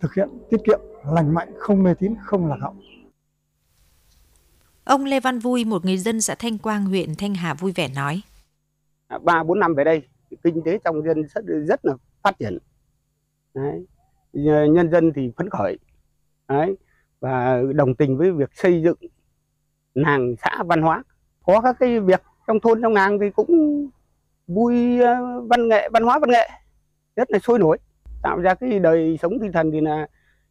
thực 0.00 0.14
hiện 0.14 0.28
tiết 0.50 0.60
kiệm 0.64 0.80
lành 1.04 1.34
mạnh 1.34 1.52
không 1.58 1.82
mê 1.82 1.94
tín 1.94 2.14
không 2.22 2.46
lạc 2.46 2.58
hậu 2.60 2.74
Ông 4.84 5.04
Lê 5.04 5.20
Văn 5.20 5.38
Vui, 5.38 5.64
một 5.64 5.84
người 5.84 5.98
dân 5.98 6.20
xã 6.20 6.34
Thanh 6.34 6.58
Quang, 6.58 6.84
huyện 6.84 7.14
Thanh 7.18 7.34
Hà 7.34 7.54
vui 7.54 7.72
vẻ 7.72 7.88
nói. 7.88 8.20
Ba 9.22 9.42
bốn 9.42 9.60
năm 9.60 9.74
về 9.74 9.84
đây, 9.84 10.02
kinh 10.44 10.62
tế 10.64 10.78
trong 10.84 11.02
dân 11.02 11.22
rất, 11.34 11.44
rất 11.68 11.84
là 11.84 11.94
phát 12.22 12.38
triển. 12.38 12.58
Đấy. 13.54 13.86
Nhân 14.70 14.90
dân 14.90 15.12
thì 15.14 15.32
phấn 15.36 15.50
khởi 15.50 15.78
Đấy. 16.48 16.76
và 17.20 17.62
đồng 17.74 17.94
tình 17.94 18.16
với 18.16 18.32
việc 18.32 18.50
xây 18.54 18.82
dựng 18.82 18.96
làng 19.96 20.34
xã 20.44 20.62
văn 20.62 20.82
hóa. 20.82 21.02
Có 21.46 21.60
các 21.60 21.76
cái 21.80 22.00
việc 22.00 22.22
trong 22.46 22.60
thôn 22.60 22.82
trong 22.82 22.92
làng 22.92 23.18
thì 23.20 23.30
cũng 23.30 23.50
vui 24.46 25.00
ờ, 25.00 25.14
văn 25.50 25.68
nghệ 25.68 25.88
văn 25.92 26.02
hóa 26.02 26.18
văn 26.18 26.30
nghệ. 26.30 26.48
Rất 27.16 27.30
là 27.30 27.38
sôi 27.38 27.58
nổi. 27.58 27.78
Tạo 28.22 28.38
ra 28.38 28.54
cái 28.54 28.78
đời 28.78 29.18
sống 29.22 29.38
tinh 29.40 29.52
thần 29.52 29.70
thì 29.72 29.80
là 29.80 30.06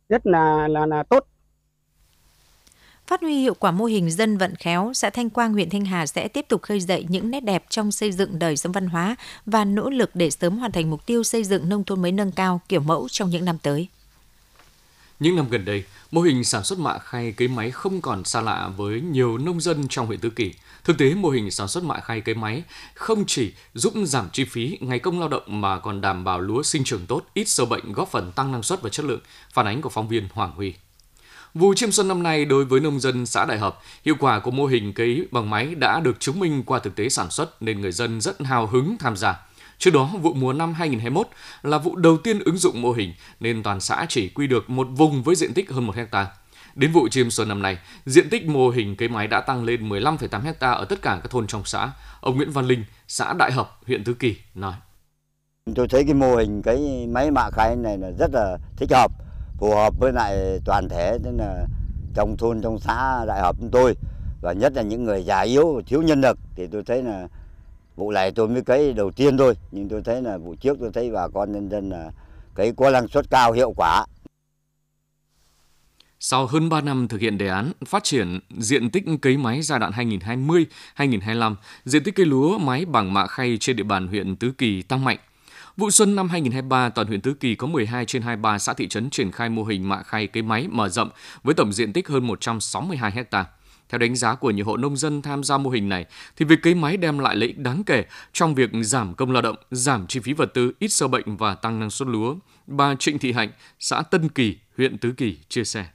rất 0.10 0.28
là 0.28 0.68
là 0.68 0.86
là 0.86 1.04
tốt. 1.04 1.28
Phát 3.08 3.22
huy 3.22 3.42
hiệu 3.42 3.54
quả 3.54 3.72
mô 3.72 3.86
hình 3.86 4.12
dân 4.12 4.38
vận 4.38 4.56
khéo, 4.56 4.92
xã 4.94 5.10
Thanh 5.10 5.30
Quang, 5.30 5.54
huyện 5.54 5.70
Thanh 5.70 5.86
Hà 5.86 6.06
sẽ 6.06 6.28
tiếp 6.28 6.46
tục 6.50 6.62
khơi 6.62 6.80
dậy 6.80 7.06
những 7.10 7.32
nét 7.32 7.40
đẹp 7.40 7.64
trong 7.70 7.92
xây 7.92 8.12
dựng 8.12 8.40
đời 8.40 8.58
sống 8.58 8.72
văn 8.72 8.88
hóa 8.88 9.16
và 9.46 9.66
nỗ 9.66 9.90
lực 9.90 10.10
để 10.14 10.30
sớm 10.30 10.58
hoàn 10.58 10.72
thành 10.72 10.90
mục 10.90 11.06
tiêu 11.06 11.24
xây 11.24 11.44
dựng 11.44 11.70
nông 11.70 11.84
thôn 11.84 12.02
mới 12.02 12.12
nâng 12.12 12.32
cao 12.32 12.62
kiểu 12.70 12.80
mẫu 12.80 13.08
trong 13.10 13.30
những 13.30 13.46
năm 13.46 13.58
tới. 13.64 13.88
Những 15.20 15.36
năm 15.36 15.50
gần 15.50 15.66
đây, 15.66 15.84
mô 16.12 16.22
hình 16.22 16.44
sản 16.44 16.64
xuất 16.64 16.80
mạ 16.80 16.98
khay 16.98 17.32
cấy 17.32 17.48
máy 17.48 17.72
không 17.72 18.02
còn 18.02 18.26
xa 18.26 18.42
lạ 18.42 18.70
với 18.78 19.02
nhiều 19.02 19.38
nông 19.38 19.62
dân 19.62 19.88
trong 19.90 20.08
huyện 20.08 20.20
Tứ 20.20 20.30
Kỳ. 20.30 20.54
Thực 20.84 20.98
tế, 20.98 21.14
mô 21.14 21.30
hình 21.30 21.52
sản 21.52 21.68
xuất 21.68 21.84
mạ 21.84 22.00
khay 22.00 22.22
cấy 22.22 22.36
máy 22.36 22.64
không 22.94 23.24
chỉ 23.28 23.54
giúp 23.74 23.94
giảm 24.06 24.30
chi 24.34 24.46
phí, 24.46 24.78
ngày 24.82 25.00
công 25.00 25.20
lao 25.20 25.30
động 25.30 25.62
mà 25.62 25.80
còn 25.80 26.02
đảm 26.02 26.24
bảo 26.24 26.40
lúa 26.40 26.64
sinh 26.64 26.84
trưởng 26.84 27.06
tốt, 27.06 27.22
ít 27.34 27.48
sâu 27.48 27.66
bệnh, 27.66 27.94
góp 27.94 28.12
phần 28.12 28.32
tăng 28.32 28.52
năng 28.52 28.64
suất 28.64 28.82
và 28.82 28.90
chất 28.90 29.06
lượng. 29.06 29.20
Phản 29.54 29.66
ánh 29.66 29.82
của 29.82 29.90
phóng 29.90 30.08
viên 30.08 30.28
Hoàng 30.34 30.52
Huy. 30.56 30.74
Vụ 31.54 31.74
chiêm 31.74 31.92
xuân 31.92 32.08
năm 32.08 32.24
nay 32.24 32.46
đối 32.46 32.66
với 32.66 32.80
nông 32.80 33.00
dân 33.00 33.26
xã 33.26 33.46
Đại 33.46 33.58
Hợp, 33.58 33.80
hiệu 34.06 34.16
quả 34.20 34.40
của 34.40 34.52
mô 34.52 34.66
hình 34.66 34.94
cấy 34.94 35.28
bằng 35.32 35.50
máy 35.50 35.76
đã 35.76 36.00
được 36.00 36.20
chứng 36.20 36.40
minh 36.40 36.64
qua 36.64 36.80
thực 36.80 36.96
tế 36.96 37.10
sản 37.10 37.32
xuất 37.32 37.62
nên 37.62 37.82
người 37.82 37.92
dân 37.92 38.22
rất 38.22 38.42
hào 38.42 38.68
hứng 38.68 38.96
tham 39.00 39.18
gia. 39.18 39.36
Trước 39.78 39.92
đó, 39.94 40.10
vụ 40.22 40.34
mùa 40.34 40.54
năm 40.54 40.74
2021 40.74 41.28
là 41.64 41.78
vụ 41.78 41.96
đầu 41.96 42.18
tiên 42.18 42.40
ứng 42.46 42.58
dụng 42.58 42.82
mô 42.82 42.92
hình 42.92 43.14
nên 43.40 43.64
toàn 43.64 43.80
xã 43.80 44.06
chỉ 44.10 44.30
quy 44.30 44.48
được 44.48 44.70
một 44.70 44.88
vùng 44.92 45.24
với 45.24 45.36
diện 45.36 45.54
tích 45.54 45.72
hơn 45.72 45.88
1 45.88 45.96
hecta. 45.96 46.28
Đến 46.76 46.92
vụ 46.92 47.08
chiêm 47.08 47.30
xuân 47.30 47.48
năm 47.48 47.62
nay, 47.62 47.78
diện 48.06 48.30
tích 48.30 48.46
mô 48.46 48.70
hình 48.70 48.96
cây 48.96 49.10
máy 49.10 49.28
đã 49.28 49.42
tăng 49.42 49.64
lên 49.64 49.90
15,8 49.90 50.42
hecta 50.42 50.72
ở 50.72 50.86
tất 50.86 51.02
cả 51.02 51.20
các 51.24 51.32
thôn 51.32 51.48
trong 51.48 51.66
xã. 51.66 51.92
Ông 52.22 52.36
Nguyễn 52.36 52.52
Văn 52.52 52.66
Linh, 52.66 52.84
xã 53.08 53.34
Đại 53.34 53.52
Hợp, 53.52 53.80
huyện 53.88 54.04
Tứ 54.04 54.14
Kỳ 54.14 54.36
nói. 54.56 54.74
Tôi 55.76 55.88
thấy 55.88 56.04
cái 56.04 56.14
mô 56.14 56.36
hình 56.36 56.62
cái 56.62 57.08
máy 57.12 57.32
mạ 57.32 57.50
khai 57.52 57.76
này 57.76 57.98
là 57.98 58.12
rất 58.20 58.32
là 58.34 58.58
thích 58.78 58.90
hợp, 58.92 59.12
phù 59.60 59.76
hợp 59.76 59.94
với 60.00 60.14
lại 60.14 60.60
toàn 60.66 60.90
thể 60.90 61.18
nên 61.24 61.38
là 61.38 61.66
trong 62.14 62.38
thôn 62.38 62.62
trong 62.62 62.80
xã 62.80 63.26
Đại 63.28 63.42
Hợp 63.42 63.56
chúng 63.60 63.72
tôi 63.72 63.96
và 64.42 64.54
nhất 64.54 64.74
là 64.76 64.82
những 64.82 65.04
người 65.04 65.24
già 65.24 65.42
yếu 65.42 65.82
thiếu 65.88 66.02
nhân 66.02 66.22
lực 66.22 66.38
thì 66.56 66.68
tôi 66.72 66.84
thấy 66.84 67.04
là 67.04 67.28
vụ 67.96 68.12
này 68.12 68.32
tôi 68.32 68.48
mới 68.48 68.62
cấy 68.62 68.94
đầu 68.94 69.12
tiên 69.12 69.38
thôi 69.38 69.54
nhưng 69.72 69.90
tôi 69.90 70.02
thấy 70.06 70.22
là 70.22 70.38
vụ 70.38 70.56
trước 70.56 70.78
tôi 70.80 70.92
thấy 70.94 71.12
bà 71.12 71.28
con 71.34 71.52
nhân 71.52 71.70
dân 71.70 71.90
là 71.90 72.12
cấy 72.54 72.74
có 72.78 72.90
năng 72.90 73.08
suất 73.08 73.30
cao 73.30 73.52
hiệu 73.52 73.74
quả 73.78 74.06
sau 76.28 76.46
hơn 76.46 76.70
3 76.70 76.82
năm 76.82 77.08
thực 77.08 77.22
hiện 77.22 77.38
đề 77.38 77.48
án 77.48 77.72
phát 77.86 78.04
triển 78.04 78.40
diện 78.58 78.90
tích 78.90 79.04
cấy 79.22 79.38
máy 79.38 79.62
giai 79.62 79.80
đoạn 79.80 79.92
2020-2025, 80.98 81.56
diện 81.86 82.04
tích 82.04 82.16
cây 82.16 82.26
lúa 82.26 82.58
máy 82.58 82.86
bằng 82.86 83.14
mạ 83.14 83.28
khay 83.28 83.58
trên 83.60 83.76
địa 83.76 83.84
bàn 83.84 84.08
huyện 84.08 84.36
Tứ 84.36 84.52
Kỳ 84.52 84.82
tăng 84.82 85.04
mạnh. 85.04 85.18
Vụ 85.78 85.92
xuân 85.92 86.16
năm 86.16 86.30
2023, 86.30 86.90
toàn 86.90 87.08
huyện 87.08 87.22
Tứ 87.22 87.34
Kỳ 87.34 87.56
có 87.56 87.68
12 87.68 88.06
trên 88.06 88.22
23 88.22 88.60
xã 88.60 88.74
thị 88.74 88.88
trấn 88.88 89.10
triển 89.10 89.32
khai 89.32 89.50
mô 89.50 89.64
hình 89.64 89.90
mạ 89.90 90.04
khay 90.04 90.28
cấy 90.28 90.44
máy 90.44 90.68
mở 90.72 90.90
rộng 90.90 91.10
với 91.44 91.56
tổng 91.56 91.74
diện 91.74 91.94
tích 91.94 92.08
hơn 92.08 92.28
162 92.28 93.12
hectare. 93.12 93.50
Theo 93.90 94.00
đánh 94.00 94.16
giá 94.16 94.36
của 94.36 94.52
nhiều 94.52 94.66
hộ 94.66 94.78
nông 94.78 94.98
dân 94.98 95.22
tham 95.22 95.44
gia 95.44 95.58
mô 95.58 95.70
hình 95.70 95.90
này, 95.90 96.06
thì 96.36 96.46
việc 96.46 96.60
cấy 96.62 96.76
máy 96.76 96.98
đem 96.98 97.20
lại 97.20 97.36
lợi 97.36 97.48
ích 97.48 97.60
đáng 97.60 97.84
kể 97.84 98.06
trong 98.34 98.56
việc 98.56 98.70
giảm 98.82 99.14
công 99.14 99.32
lao 99.32 99.42
động, 99.42 99.56
giảm 99.72 100.08
chi 100.08 100.20
phí 100.20 100.34
vật 100.34 100.54
tư, 100.54 100.72
ít 100.80 100.88
sâu 100.88 101.10
bệnh 101.10 101.38
và 101.38 101.56
tăng 101.56 101.80
năng 101.80 101.90
suất 101.90 102.08
lúa. 102.08 102.36
Bà 102.68 102.96
Trịnh 102.96 103.20
Thị 103.20 103.32
Hạnh, 103.32 103.50
xã 103.80 104.02
Tân 104.02 104.30
Kỳ, 104.30 104.58
huyện 104.78 104.98
Tứ 104.98 105.12
Kỳ 105.18 105.38
chia 105.50 105.64
sẻ. 105.64 105.86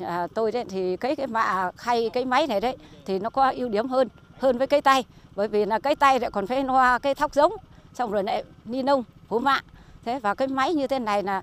À, 0.00 0.26
tôi 0.34 0.52
đấy 0.52 0.64
thì 0.68 0.96
cái 0.96 1.16
cái 1.16 1.26
mạ 1.26 1.70
khay 1.76 2.10
cái 2.12 2.24
máy 2.24 2.46
này 2.46 2.60
đấy 2.60 2.76
thì 3.06 3.18
nó 3.18 3.30
có 3.30 3.52
ưu 3.56 3.68
điểm 3.68 3.88
hơn 3.88 4.08
hơn 4.38 4.58
với 4.58 4.66
cây 4.66 4.80
tay 4.80 5.04
bởi 5.36 5.48
vì 5.48 5.64
là 5.64 5.78
cái 5.78 5.96
tay 5.96 6.20
lại 6.20 6.30
còn 6.30 6.46
phải 6.46 6.64
loa 6.64 6.98
cái 6.98 7.14
thóc 7.14 7.34
giống 7.34 7.52
xong 7.94 8.10
rồi 8.10 8.24
lại 8.24 8.44
ni 8.64 8.82
nông 8.82 9.04
phố 9.28 9.38
mạ 9.38 9.60
thế 10.04 10.18
và 10.18 10.34
cái 10.34 10.48
máy 10.48 10.74
như 10.74 10.86
thế 10.86 10.98
này 10.98 11.22
là 11.22 11.42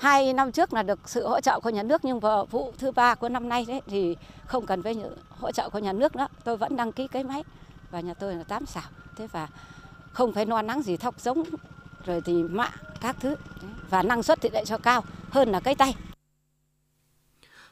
hai 0.00 0.32
năm 0.32 0.52
trước 0.52 0.72
là 0.72 0.82
được 0.82 1.08
sự 1.08 1.28
hỗ 1.28 1.40
trợ 1.40 1.60
của 1.60 1.70
nhà 1.70 1.82
nước, 1.82 2.04
nhưng 2.04 2.20
vào 2.20 2.46
vụ 2.46 2.72
thứ 2.78 2.90
ba 2.90 3.14
của 3.14 3.28
năm 3.28 3.48
nay 3.48 3.64
đấy 3.68 3.82
thì 3.86 4.16
không 4.46 4.66
cần 4.66 4.82
với 4.82 4.96
hỗ 5.40 5.52
trợ 5.52 5.68
của 5.68 5.78
nhà 5.78 5.92
nước 5.92 6.16
nữa. 6.16 6.26
Tôi 6.44 6.56
vẫn 6.56 6.76
đăng 6.76 6.92
ký 6.92 7.08
cái 7.08 7.24
máy 7.24 7.44
và 7.90 8.00
nhà 8.00 8.14
tôi 8.14 8.34
là 8.34 8.44
tám 8.44 8.66
xào. 8.66 8.84
Thế 9.16 9.26
và 9.26 9.48
không 10.12 10.32
phải 10.32 10.46
lo 10.46 10.62
nắng 10.62 10.82
gì 10.82 10.96
thóc 10.96 11.20
giống, 11.20 11.42
rồi 12.04 12.20
thì 12.24 12.42
mạ 12.42 12.70
các 13.00 13.16
thứ. 13.20 13.36
Và 13.90 14.02
năng 14.02 14.22
suất 14.22 14.40
thì 14.40 14.48
lại 14.52 14.64
cho 14.64 14.78
cao 14.78 15.04
hơn 15.30 15.48
là 15.52 15.60
cây 15.60 15.74
tay. 15.74 15.94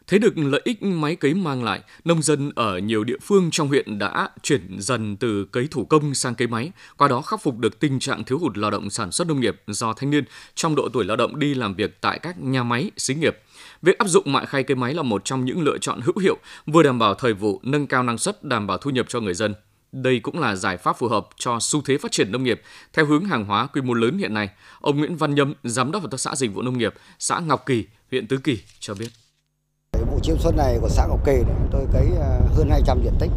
Thấy 0.08 0.18
được 0.18 0.38
lợi 0.38 0.60
ích 0.64 0.82
máy 0.82 1.16
cấy 1.16 1.34
mang 1.34 1.64
lại, 1.64 1.80
nông 2.04 2.22
dân 2.22 2.50
ở 2.54 2.78
nhiều 2.78 3.04
địa 3.04 3.18
phương 3.22 3.48
trong 3.52 3.68
huyện 3.68 3.98
đã 3.98 4.28
chuyển 4.42 4.76
dần 4.78 5.16
từ 5.16 5.44
cấy 5.44 5.68
thủ 5.70 5.84
công 5.84 6.14
sang 6.14 6.34
cấy 6.34 6.48
máy, 6.48 6.70
qua 6.96 7.08
đó 7.08 7.22
khắc 7.22 7.42
phục 7.42 7.58
được 7.58 7.80
tình 7.80 7.98
trạng 7.98 8.24
thiếu 8.24 8.38
hụt 8.38 8.58
lao 8.58 8.70
động 8.70 8.90
sản 8.90 9.12
xuất 9.12 9.28
nông 9.28 9.40
nghiệp 9.40 9.62
do 9.66 9.92
thanh 9.92 10.10
niên 10.10 10.24
trong 10.54 10.74
độ 10.74 10.88
tuổi 10.92 11.04
lao 11.04 11.16
động 11.16 11.38
đi 11.38 11.54
làm 11.54 11.74
việc 11.74 12.00
tại 12.00 12.18
các 12.18 12.40
nhà 12.40 12.62
máy, 12.62 12.90
xí 12.96 13.14
nghiệp. 13.14 13.38
Việc 13.82 13.98
áp 13.98 14.08
dụng 14.08 14.32
mạ 14.32 14.44
khay 14.44 14.62
cấy 14.62 14.74
máy 14.74 14.94
là 14.94 15.02
một 15.02 15.24
trong 15.24 15.44
những 15.44 15.62
lựa 15.62 15.78
chọn 15.78 16.00
hữu 16.00 16.18
hiệu, 16.18 16.36
vừa 16.66 16.82
đảm 16.82 16.98
bảo 16.98 17.14
thời 17.14 17.32
vụ, 17.32 17.60
nâng 17.62 17.86
cao 17.86 18.02
năng 18.02 18.18
suất, 18.18 18.44
đảm 18.44 18.66
bảo 18.66 18.78
thu 18.78 18.90
nhập 18.90 19.06
cho 19.08 19.20
người 19.20 19.34
dân. 19.34 19.54
Đây 19.92 20.20
cũng 20.20 20.40
là 20.40 20.56
giải 20.56 20.76
pháp 20.76 20.98
phù 20.98 21.08
hợp 21.08 21.28
cho 21.36 21.58
xu 21.60 21.82
thế 21.82 21.98
phát 21.98 22.12
triển 22.12 22.32
nông 22.32 22.44
nghiệp 22.44 22.62
theo 22.92 23.06
hướng 23.06 23.24
hàng 23.24 23.44
hóa 23.44 23.66
quy 23.66 23.80
mô 23.80 23.94
lớn 23.94 24.18
hiện 24.18 24.34
nay. 24.34 24.48
Ông 24.80 24.98
Nguyễn 24.98 25.16
Văn 25.16 25.34
Nhâm, 25.34 25.54
Giám 25.64 25.92
đốc 25.92 26.02
Hợp 26.02 26.10
tác 26.10 26.20
xã 26.20 26.36
Dịch 26.36 26.54
vụ 26.54 26.62
Nông 26.62 26.78
nghiệp, 26.78 26.94
xã 27.18 27.40
Ngọc 27.40 27.66
Kỳ, 27.66 27.84
huyện 28.10 28.26
Tứ 28.26 28.36
Kỳ 28.36 28.58
cho 28.80 28.94
biết. 28.94 29.08
Vụ 30.10 30.18
chiêm 30.22 30.38
xuân 30.38 30.56
này 30.56 30.78
của 30.80 30.88
xã 30.88 31.06
Ngọc 31.06 31.26
Kỳ 31.26 31.32
này, 31.32 31.56
tôi 31.70 31.86
cấy 31.92 32.06
à, 32.20 32.40
hơn 32.56 32.70
200 32.70 33.02
diện 33.04 33.14
tích. 33.18 33.30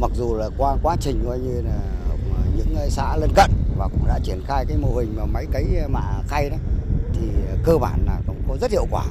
Mặc 0.00 0.10
dù 0.14 0.36
là 0.36 0.48
qua 0.58 0.76
quá 0.82 0.96
trình 1.00 1.24
coi 1.26 1.38
như 1.38 1.62
là 1.62 1.78
những 2.56 2.90
xã 2.90 3.16
lân 3.16 3.30
cận 3.36 3.50
và 3.76 3.88
cũng 3.88 4.06
đã 4.06 4.18
triển 4.24 4.42
khai 4.46 4.64
cái 4.68 4.76
mô 4.76 4.96
hình 4.96 5.16
mà 5.16 5.24
máy 5.24 5.46
cấy 5.52 5.64
mạ 5.88 6.00
khay 6.28 6.50
đó 6.50 6.56
thì 7.12 7.28
cơ 7.64 7.78
bản 7.78 8.04
là 8.06 8.20
cũng 8.26 8.42
có 8.48 8.56
rất 8.60 8.70
hiệu 8.70 8.86
quả. 8.90 9.04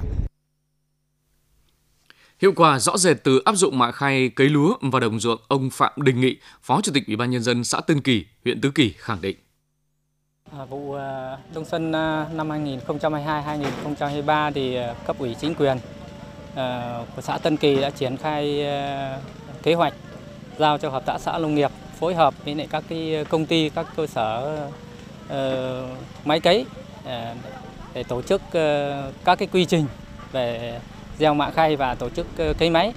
Hiệu 2.41 2.53
quả 2.55 2.79
rõ 2.79 2.97
rệt 2.97 3.17
từ 3.23 3.41
áp 3.45 3.55
dụng 3.55 3.77
mạ 3.77 3.91
khay 3.91 4.29
cấy 4.29 4.49
lúa 4.49 4.73
và 4.81 4.99
đồng 4.99 5.19
ruộng, 5.19 5.41
ông 5.47 5.69
Phạm 5.69 5.91
Đình 5.97 6.21
Nghị, 6.21 6.37
Phó 6.61 6.81
Chủ 6.81 6.91
tịch 6.93 7.07
Ủy 7.07 7.15
ban 7.15 7.31
nhân 7.31 7.43
dân 7.43 7.63
xã 7.63 7.81
Tân 7.81 8.01
Kỳ, 8.01 8.25
huyện 8.43 8.61
Tứ 8.61 8.71
Kỳ 8.75 8.93
khẳng 8.97 9.21
định. 9.21 9.37
À, 10.57 10.65
vụ 10.65 10.93
à, 10.93 11.37
đông 11.53 11.65
xuân 11.65 11.91
à, 11.91 12.27
năm 12.33 12.49
2022-2023 12.49 14.51
thì 14.51 14.77
cấp 15.07 15.15
ủy 15.19 15.35
chính 15.41 15.55
quyền 15.55 15.77
Ờ, 16.55 17.05
của 17.15 17.22
xã 17.22 17.38
Tân 17.38 17.58
Kỳ 17.58 17.81
đã 17.81 17.89
triển 17.89 18.17
khai 18.17 18.65
ờ, 18.65 19.17
kế 19.63 19.74
hoạch 19.74 19.93
giao 20.58 20.77
cho 20.77 20.89
hợp 20.89 21.05
tác 21.05 21.17
xã 21.20 21.38
nông 21.38 21.55
nghiệp 21.55 21.72
phối 22.00 22.15
hợp 22.15 22.34
với 22.46 22.67
các 22.72 22.84
cái 22.89 23.25
công 23.29 23.46
ty, 23.46 23.70
các 23.70 23.86
cơ 23.96 24.08
sở 24.08 24.58
ờ, 25.29 25.86
máy 26.25 26.39
cấy 26.39 26.65
để 27.93 28.03
tổ 28.03 28.22
chức 28.22 28.41
các 29.25 29.39
cái 29.39 29.48
quy 29.51 29.65
trình 29.65 29.86
về 30.31 30.79
gieo 31.20 31.34
mạ 31.34 31.51
khay 31.51 31.75
và 31.75 31.96
tổ 31.96 32.10
chức 32.10 32.27
cấy 32.58 32.70
máy. 32.70 32.93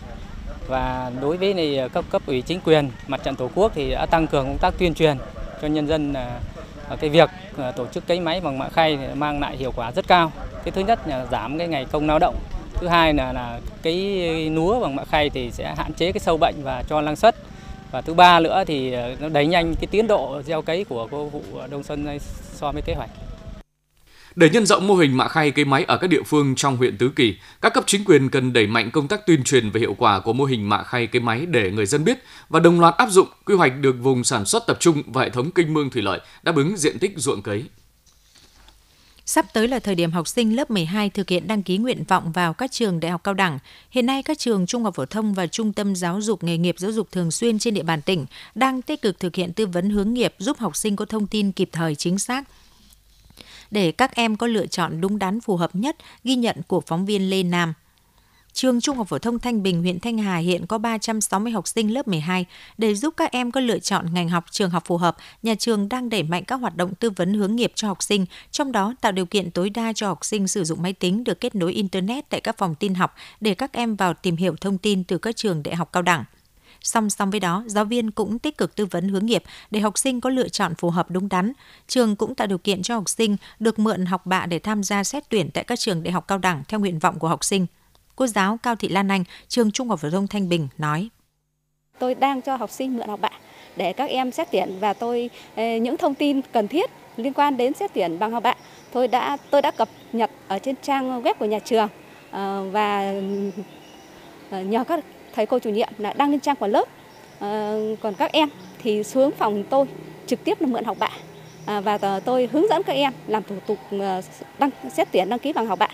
Và 0.69 1.11
đối 1.21 1.37
với 1.37 1.55
này 1.55 1.89
cấp 1.93 2.05
cấp 2.11 2.23
ủy 2.27 2.43
chính 2.43 2.61
quyền, 2.61 2.91
mặt 3.07 3.21
trận 3.25 3.37
tổ 3.37 3.51
quốc 3.55 3.73
thì 3.75 3.91
đã 3.91 4.07
tăng 4.07 4.27
cường 4.27 4.47
công 4.47 4.59
tác 4.59 4.75
tuyên 4.79 4.95
truyền 4.95 5.17
cho 5.63 5.69
nhân 5.69 5.87
dân 5.87 6.15
cái 7.01 7.11
việc 7.11 7.31
tổ 7.77 7.87
chức 7.87 8.07
cấy 8.07 8.21
máy 8.21 8.41
bằng 8.41 8.59
mạ 8.59 8.69
khay 8.69 8.99
mang 9.15 9.41
lại 9.41 9.57
hiệu 9.57 9.73
quả 9.77 9.93
rất 9.93 10.09
cao. 10.09 10.33
Cái 10.65 10.73
thứ 10.73 10.81
nhất 10.81 10.99
là 11.07 11.27
giảm 11.33 11.59
cái 11.59 11.69
ngày 11.69 11.87
công 11.93 12.07
lao 12.07 12.19
động. 12.19 12.35
Thứ 12.81 12.87
hai 12.87 13.15
là 13.15 13.33
là 13.33 13.61
cái 13.83 14.51
lúa 14.51 14.81
bằng 14.81 14.97
mạ 14.97 15.05
khay 15.05 15.31
thì 15.31 15.51
sẽ 15.51 15.75
hạn 15.77 15.93
chế 15.93 16.13
cái 16.13 16.21
sâu 16.21 16.37
bệnh 16.37 16.55
và 16.63 16.83
cho 16.89 17.01
năng 17.01 17.17
suất. 17.17 17.37
Và 17.91 18.01
thứ 18.01 18.15
ba 18.15 18.41
nữa 18.41 18.65
thì 18.67 18.93
ờ, 18.93 19.17
nó 19.21 19.29
đẩy 19.29 19.47
nhanh 19.47 19.75
cái 19.75 19.87
tiến 19.87 20.07
độ 20.07 20.43
gieo 20.43 20.63
cấy 20.63 20.85
của 20.85 21.07
vụ 21.07 21.43
đông 21.71 21.83
xuân 21.83 22.19
so 22.55 22.73
với 22.73 22.83
kế 22.83 22.95
hoạch. 22.95 23.11
Để 24.37 24.51
nhân 24.51 24.67
rộng 24.67 24.87
mô 24.87 24.95
hình 24.95 25.17
mạ 25.17 25.29
khay 25.29 25.51
cây 25.51 25.65
máy 25.65 25.85
ở 25.85 25.97
các 25.97 26.07
địa 26.07 26.23
phương 26.23 26.55
trong 26.55 26.77
huyện 26.77 26.97
Tứ 26.97 27.09
Kỳ, 27.17 27.37
các 27.61 27.75
cấp 27.75 27.85
chính 27.87 28.05
quyền 28.05 28.29
cần 28.29 28.53
đẩy 28.53 28.67
mạnh 28.67 28.91
công 28.91 29.09
tác 29.09 29.27
tuyên 29.27 29.45
truyền 29.45 29.71
về 29.71 29.81
hiệu 29.81 29.95
quả 29.99 30.21
của 30.21 30.33
mô 30.33 30.45
hình 30.45 30.69
mạ 30.69 30.83
khay 30.83 31.07
cây 31.07 31.21
máy 31.21 31.47
để 31.47 31.71
người 31.71 31.87
dân 31.87 32.05
biết 32.05 32.19
và 32.49 32.61
đồng 32.61 32.81
loạt 32.81 32.95
áp 32.97 33.11
dụng 33.11 33.29
quy 33.45 33.55
hoạch 33.55 33.73
được 33.81 33.97
vùng 34.01 34.25
sản 34.25 34.45
xuất 34.45 34.67
tập 34.67 34.77
trung 34.81 35.03
và 35.07 35.23
hệ 35.23 35.31
thống 35.31 35.51
kênh 35.51 35.75
mương 35.75 35.91
thủy 35.91 36.03
lợi 36.03 36.21
đáp 36.43 36.57
ứng 36.57 36.77
diện 36.77 36.99
tích 36.99 37.13
ruộng 37.17 37.43
cấy. 37.43 37.65
Sắp 39.27 39.47
tới 39.53 39.69
là 39.69 39.79
thời 39.79 39.95
điểm 39.95 40.11
học 40.11 40.29
sinh 40.29 40.57
lớp 40.57 40.71
12 40.71 41.11
thực 41.11 41.29
hiện 41.29 41.49
đăng 41.49 41.63
ký 41.63 41.79
nguyện 41.79 42.05
vọng 42.09 42.33
vào 42.33 42.55
các 42.55 42.73
trường 42.73 43.01
đại 43.01 43.11
học 43.11 43.25
cao 43.25 43.35
đẳng. 43.35 43.59
Hiện 43.91 44.07
nay 44.07 44.23
các 44.23 44.39
trường 44.39 44.67
trung 44.67 44.85
học 44.85 44.95
phổ 44.95 45.07
thông 45.07 45.35
và 45.35 45.47
trung 45.47 45.73
tâm 45.73 45.97
giáo 45.97 46.21
dục 46.21 46.45
nghề 46.45 46.59
nghiệp 46.59 46.75
giáo 46.79 46.93
dục 46.93 47.13
thường 47.13 47.31
xuyên 47.31 47.59
trên 47.59 47.75
địa 47.75 47.83
bàn 47.83 48.03
tỉnh 48.03 48.27
đang 48.55 48.83
tích 48.83 49.03
cực 49.03 49.21
thực 49.21 49.37
hiện 49.37 49.53
tư 49.53 49.67
vấn 49.67 49.91
hướng 49.91 50.15
nghiệp 50.15 50.35
giúp 50.39 50.59
học 50.59 50.77
sinh 50.77 50.97
có 50.97 51.05
thông 51.05 51.27
tin 51.27 51.53
kịp 51.53 51.69
thời 51.73 51.95
chính 51.95 52.19
xác 52.19 52.45
để 53.71 53.93
các 53.93 54.15
em 54.15 54.37
có 54.37 54.47
lựa 54.47 54.67
chọn 54.67 55.01
đúng 55.01 55.19
đắn 55.19 55.41
phù 55.41 55.57
hợp 55.57 55.77
nhất, 55.77 55.97
ghi 56.25 56.37
nhận 56.37 56.57
của 56.67 56.81
phóng 56.81 57.07
viên 57.07 57.31
Lê 57.31 57.43
Nam. 57.43 57.75
Trường 58.55 58.81
Trung 58.81 58.97
học 58.97 59.09
phổ 59.09 59.19
thông 59.19 59.39
Thanh 59.39 59.63
Bình, 59.63 59.83
huyện 59.83 60.01
Thanh 60.01 60.19
Hà 60.19 60.37
hiện 60.37 60.67
có 60.67 60.79
360 60.79 61.53
học 61.53 61.69
sinh 61.69 61.95
lớp 61.95 62.09
12. 62.09 62.47
Để 62.79 62.95
giúp 62.95 63.15
các 63.17 63.33
em 63.33 63.51
có 63.51 63.61
lựa 63.61 63.79
chọn 63.79 64.15
ngành 64.15 64.29
học, 64.29 64.45
trường 64.51 64.71
học 64.71 64.83
phù 64.87 64.97
hợp, 64.97 65.17
nhà 65.43 65.55
trường 65.55 65.89
đang 65.89 66.09
đẩy 66.09 66.23
mạnh 66.23 66.45
các 66.45 66.57
hoạt 66.57 66.77
động 66.77 66.95
tư 66.95 67.11
vấn 67.11 67.35
hướng 67.35 67.57
nghiệp 67.57 67.73
cho 67.75 67.89
học 67.89 68.03
sinh, 68.03 68.27
trong 68.51 68.73
đó 68.73 68.95
tạo 69.01 69.13
điều 69.13 69.27
kiện 69.27 69.51
tối 69.51 69.71
đa 69.71 69.93
cho 69.93 70.09
học 70.09 70.25
sinh 70.25 70.49
sử 70.49 70.65
dụng 70.65 70.83
máy 70.83 70.93
tính 70.93 71.25
được 71.25 71.41
kết 71.41 71.55
nối 71.55 71.73
Internet 71.73 72.29
tại 72.29 72.41
các 72.41 72.59
phòng 72.59 72.75
tin 72.75 72.95
học 72.95 73.15
để 73.41 73.55
các 73.55 73.73
em 73.73 73.97
vào 73.97 74.15
tìm 74.15 74.37
hiểu 74.37 74.57
thông 74.61 74.79
tin 74.79 75.05
từ 75.05 75.19
các 75.19 75.37
trường 75.37 75.63
đại 75.63 75.75
học 75.75 75.93
cao 75.93 76.03
đẳng. 76.03 76.25
Song 76.81 77.11
song 77.11 77.31
với 77.31 77.41
đó, 77.41 77.65
giáo 77.67 77.85
viên 77.85 78.11
cũng 78.11 78.39
tích 78.39 78.59
cực 78.59 78.77
tư 78.77 78.87
vấn 78.87 79.09
hướng 79.09 79.27
nghiệp 79.27 79.43
để 79.71 79.81
học 79.81 79.99
sinh 79.99 80.21
có 80.21 80.31
lựa 80.31 80.49
chọn 80.49 80.75
phù 80.75 80.91
hợp 80.91 81.11
đúng 81.11 81.29
đắn. 81.29 81.53
Trường 81.89 82.17
cũng 82.17 82.35
tạo 82.35 82.47
điều 82.47 82.59
kiện 82.59 82.83
cho 82.83 82.95
học 82.95 83.09
sinh 83.09 83.37
được 83.61 83.79
mượn 83.79 84.07
học 84.07 84.27
bạ 84.27 84.47
để 84.47 84.59
tham 84.59 84.83
gia 84.83 85.05
xét 85.05 85.29
tuyển 85.29 85.51
tại 85.51 85.65
các 85.65 85.79
trường 85.79 86.03
đại 86.03 86.13
học 86.13 86.29
cao 86.29 86.39
đẳng 86.39 86.63
theo 86.69 86.81
nguyện 86.81 86.99
vọng 86.99 87.19
của 87.19 87.29
học 87.29 87.45
sinh. 87.45 87.67
Cô 88.17 88.27
giáo 88.27 88.59
Cao 88.63 88.77
Thị 88.77 88.89
Lan 88.89 89.09
Anh, 89.09 89.25
trường 89.49 89.71
Trung 89.71 89.89
học 89.89 90.01
phổ 90.01 90.11
thông 90.11 90.27
Thanh 90.27 90.49
Bình 90.49 90.69
nói: 90.79 91.09
Tôi 91.99 92.15
đang 92.15 92.43
cho 92.43 92.57
học 92.57 92.71
sinh 92.71 92.97
mượn 92.97 93.09
học 93.09 93.21
bạ 93.21 93.31
để 93.77 93.93
các 93.93 94.11
em 94.11 94.31
xét 94.31 94.49
tuyển 94.53 94.77
và 94.81 94.93
tôi 94.93 95.31
ờ, 95.57 95.77
những 95.77 95.97
thông 95.97 96.15
tin 96.15 96.41
cần 96.53 96.69
thiết 96.69 96.91
liên 97.17 97.33
quan 97.33 97.57
đến 97.57 97.75
xét 97.75 97.95
tuyển 97.95 98.19
bằng 98.19 98.33
học 98.33 98.43
bạ 98.43 98.55
tôi 98.93 99.09
đã 99.09 99.37
tôi 99.51 99.63
đã 99.63 99.71
cập 99.71 99.89
nhật 100.13 100.31
ở 100.49 100.59
trên 100.59 100.75
trang 100.83 101.23
web 101.23 101.35
của 101.35 101.45
nhà 101.45 101.59
trường 101.59 101.89
ờ, 102.31 102.69
và 102.73 103.15
ờ, 104.51 104.61
nhờ 104.63 104.85
các 104.85 105.05
thầy 105.35 105.47
cô 105.47 105.59
chủ 105.59 105.71
nhiệm 105.71 105.89
là 105.99 106.13
đăng 106.13 106.31
lên 106.31 106.41
trang 106.41 106.57
của 106.57 106.67
lớp. 106.67 106.89
Còn 108.01 108.15
các 108.19 108.33
em 108.33 108.49
thì 108.79 109.03
xuống 109.03 109.31
phòng 109.31 109.65
tôi 109.71 109.87
trực 110.27 110.45
tiếp 110.45 110.61
là 110.61 110.67
mượn 110.67 110.85
học 110.85 110.97
bạ 110.99 111.11
và 111.81 112.21
tôi 112.25 112.49
hướng 112.53 112.69
dẫn 112.69 112.83
các 112.83 112.93
em 112.93 113.13
làm 113.27 113.43
thủ 113.43 113.57
tục 113.67 113.79
đăng 114.59 114.71
xét 114.93 115.09
tuyển 115.13 115.29
đăng 115.29 115.39
ký 115.39 115.53
bằng 115.53 115.67
học 115.67 115.79
bạ. 115.79 115.89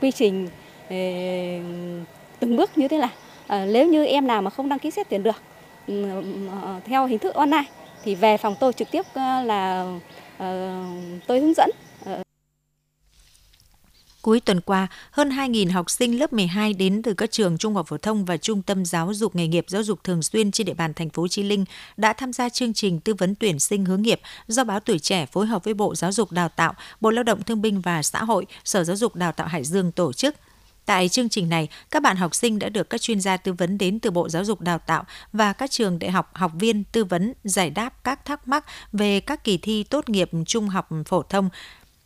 Quy 0.00 0.10
trình 0.10 0.48
từng 2.40 2.56
bước 2.56 2.78
như 2.78 2.88
thế 2.88 2.98
là 2.98 3.08
ờ, 3.46 3.66
nếu 3.66 3.86
như 3.86 4.04
em 4.04 4.26
nào 4.26 4.42
mà 4.42 4.50
không 4.50 4.68
đăng 4.68 4.78
ký 4.78 4.90
xét 4.90 5.08
tuyển 5.10 5.22
được 5.22 5.36
ừ, 5.86 6.04
ờ, 6.62 6.80
theo 6.84 7.06
hình 7.06 7.18
thức 7.18 7.34
online 7.34 7.64
thì 8.04 8.14
về 8.14 8.36
phòng 8.36 8.54
tôi 8.60 8.72
trực 8.72 8.90
tiếp 8.90 9.02
ờ, 9.14 9.42
là 9.42 9.86
tôi 11.26 11.40
hướng 11.40 11.54
dẫn. 11.54 11.70
Cuối 14.26 14.40
tuần 14.40 14.60
qua, 14.60 14.86
hơn 15.10 15.28
2.000 15.28 15.72
học 15.72 15.90
sinh 15.90 16.18
lớp 16.18 16.32
12 16.32 16.72
đến 16.72 17.02
từ 17.02 17.14
các 17.14 17.30
trường 17.30 17.58
trung 17.58 17.74
học 17.74 17.86
phổ 17.88 17.98
thông 17.98 18.24
và 18.24 18.36
trung 18.36 18.62
tâm 18.62 18.84
giáo 18.84 19.14
dục 19.14 19.36
nghề 19.36 19.46
nghiệp 19.46 19.64
giáo 19.68 19.82
dục 19.82 20.04
thường 20.04 20.22
xuyên 20.22 20.50
trên 20.50 20.66
địa 20.66 20.74
bàn 20.74 20.94
thành 20.94 21.10
phố 21.10 21.28
Chí 21.28 21.42
Linh 21.42 21.64
đã 21.96 22.12
tham 22.12 22.32
gia 22.32 22.48
chương 22.48 22.74
trình 22.74 23.00
tư 23.00 23.14
vấn 23.14 23.34
tuyển 23.34 23.58
sinh 23.58 23.84
hướng 23.84 24.02
nghiệp 24.02 24.20
do 24.46 24.64
báo 24.64 24.80
Tuổi 24.80 24.98
trẻ 24.98 25.26
phối 25.26 25.46
hợp 25.46 25.64
với 25.64 25.74
Bộ 25.74 25.94
Giáo 25.94 26.12
dục 26.12 26.32
Đào 26.32 26.48
tạo, 26.48 26.74
Bộ 27.00 27.10
Lao 27.10 27.24
động 27.24 27.42
Thương 27.42 27.62
binh 27.62 27.80
và 27.80 28.02
Xã 28.02 28.24
hội, 28.24 28.46
Sở 28.64 28.84
Giáo 28.84 28.96
dục 28.96 29.16
Đào 29.16 29.32
tạo 29.32 29.46
Hải 29.46 29.64
Dương 29.64 29.92
tổ 29.92 30.12
chức. 30.12 30.34
Tại 30.86 31.08
chương 31.08 31.28
trình 31.28 31.48
này, 31.48 31.68
các 31.90 32.02
bạn 32.02 32.16
học 32.16 32.34
sinh 32.34 32.58
đã 32.58 32.68
được 32.68 32.90
các 32.90 33.00
chuyên 33.00 33.20
gia 33.20 33.36
tư 33.36 33.52
vấn 33.52 33.78
đến 33.78 34.00
từ 34.00 34.10
Bộ 34.10 34.28
Giáo 34.28 34.44
dục 34.44 34.60
Đào 34.60 34.78
tạo 34.78 35.04
và 35.32 35.52
các 35.52 35.70
trường 35.70 35.98
đại 35.98 36.10
học 36.10 36.30
học 36.34 36.52
viên 36.58 36.84
tư 36.84 37.04
vấn 37.04 37.32
giải 37.44 37.70
đáp 37.70 38.04
các 38.04 38.24
thắc 38.24 38.48
mắc 38.48 38.64
về 38.92 39.20
các 39.20 39.44
kỳ 39.44 39.58
thi 39.58 39.82
tốt 39.82 40.08
nghiệp 40.08 40.30
trung 40.46 40.68
học 40.68 40.88
phổ 41.06 41.22
thông, 41.22 41.48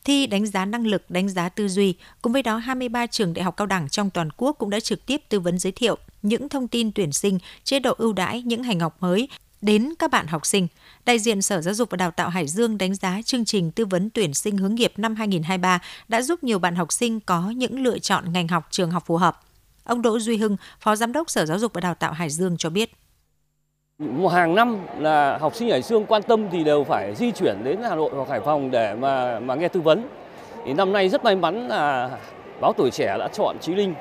thi 0.05 0.27
đánh 0.27 0.47
giá 0.47 0.65
năng 0.65 0.87
lực, 0.87 1.11
đánh 1.11 1.29
giá 1.29 1.49
tư 1.49 1.69
duy. 1.69 1.95
Cùng 2.23 2.33
với 2.33 2.43
đó, 2.43 2.57
23 2.57 3.07
trường 3.07 3.35
đại 3.35 3.45
học 3.45 3.57
cao 3.57 3.67
đẳng 3.67 3.89
trong 3.89 4.11
toàn 4.11 4.29
quốc 4.37 4.57
cũng 4.59 4.71
đã 4.71 4.81
trực 4.81 5.07
tiếp 5.07 5.21
tư 5.29 5.41
vấn 5.41 5.59
giới 5.59 5.73
thiệu 5.73 5.97
những 6.23 6.49
thông 6.49 6.69
tin 6.69 6.93
tuyển 6.93 7.13
sinh, 7.13 7.39
chế 7.65 7.81
độ 7.81 7.95
ưu 7.99 8.13
đãi, 8.13 8.43
những 8.43 8.63
hành 8.63 8.81
học 8.81 8.97
mới 9.01 9.29
đến 9.61 9.93
các 9.99 10.11
bạn 10.11 10.27
học 10.27 10.47
sinh. 10.47 10.69
Đại 11.07 11.19
diện 11.19 11.43
Sở 11.43 11.61
Giáo 11.61 11.75
dục 11.75 11.91
và 11.91 11.97
Đào 11.97 12.11
tạo 12.11 12.29
Hải 12.29 12.47
Dương 12.47 12.79
đánh 12.79 12.95
giá 12.95 13.21
chương 13.25 13.45
trình 13.45 13.71
tư 13.71 13.85
vấn 13.85 14.11
tuyển 14.11 14.35
sinh 14.35 14.57
hướng 14.57 14.75
nghiệp 14.75 14.93
năm 14.97 15.15
2023 15.15 15.81
đã 16.09 16.23
giúp 16.23 16.45
nhiều 16.45 16.59
bạn 16.59 16.75
học 16.75 16.93
sinh 16.93 17.21
có 17.21 17.53
những 17.57 17.83
lựa 17.83 17.99
chọn 17.99 18.33
ngành 18.33 18.49
học 18.49 18.67
trường 18.71 18.91
học 18.91 19.03
phù 19.07 19.17
hợp. 19.17 19.41
Ông 19.85 20.03
Đỗ 20.03 20.19
Duy 20.19 20.37
Hưng, 20.37 20.57
Phó 20.81 20.97
Giám 20.97 21.13
đốc 21.13 21.31
Sở 21.31 21.47
Giáo 21.47 21.59
dục 21.59 21.73
và 21.75 21.81
Đào 21.81 21.95
tạo 21.95 22.13
Hải 22.13 22.31
Dương 22.31 22.57
cho 22.57 22.71
biết. 22.71 22.91
Hàng 24.31 24.55
năm 24.55 24.79
là 24.99 25.39
học 25.39 25.55
sinh 25.55 25.71
Hải 25.71 25.83
Dương 25.83 26.07
quan 26.07 26.23
tâm 26.23 26.47
thì 26.53 26.65
đều 26.65 26.85
phải 26.85 27.15
di 27.15 27.31
chuyển 27.33 27.65
đến 27.65 27.79
Hà 27.83 27.95
Nội 27.95 28.11
hoặc 28.15 28.29
Hải 28.29 28.41
Phòng 28.41 28.71
để 28.71 28.95
mà 28.95 29.41
mà 29.41 29.55
nghe 29.55 29.69
tư 29.69 29.81
vấn. 29.81 30.09
Thì 30.65 30.73
năm 30.73 30.93
nay 30.93 31.09
rất 31.09 31.25
may 31.25 31.37
mắn 31.37 31.69
là 31.69 32.11
báo 32.61 32.73
tuổi 32.73 32.91
trẻ 32.91 33.17
đã 33.19 33.29
chọn 33.33 33.57
Chí 33.61 33.75
Linh 33.75 33.95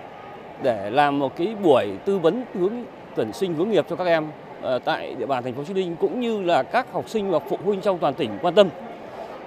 để 0.63 0.89
làm 0.89 1.19
một 1.19 1.35
cái 1.37 1.55
buổi 1.63 1.87
tư 2.05 2.19
vấn 2.19 2.45
hướng 2.53 2.73
tuyển 3.15 3.33
sinh 3.33 3.55
hướng 3.55 3.69
nghiệp 3.69 3.85
cho 3.89 3.95
các 3.95 4.07
em 4.07 4.31
Ờ, 4.61 4.79
tại 4.79 5.15
địa 5.19 5.25
bàn 5.25 5.43
thành 5.43 5.53
phố 5.53 5.59
hồ 5.59 5.65
Chí 5.67 5.73
minh 5.73 5.95
cũng 5.99 6.19
như 6.19 6.41
là 6.41 6.63
các 6.63 6.93
học 6.93 7.09
sinh 7.09 7.31
và 7.31 7.39
phụ 7.39 7.57
huynh 7.65 7.81
trong 7.81 7.99
toàn 7.99 8.13
tỉnh 8.13 8.37
quan 8.41 8.55
tâm. 8.55 8.69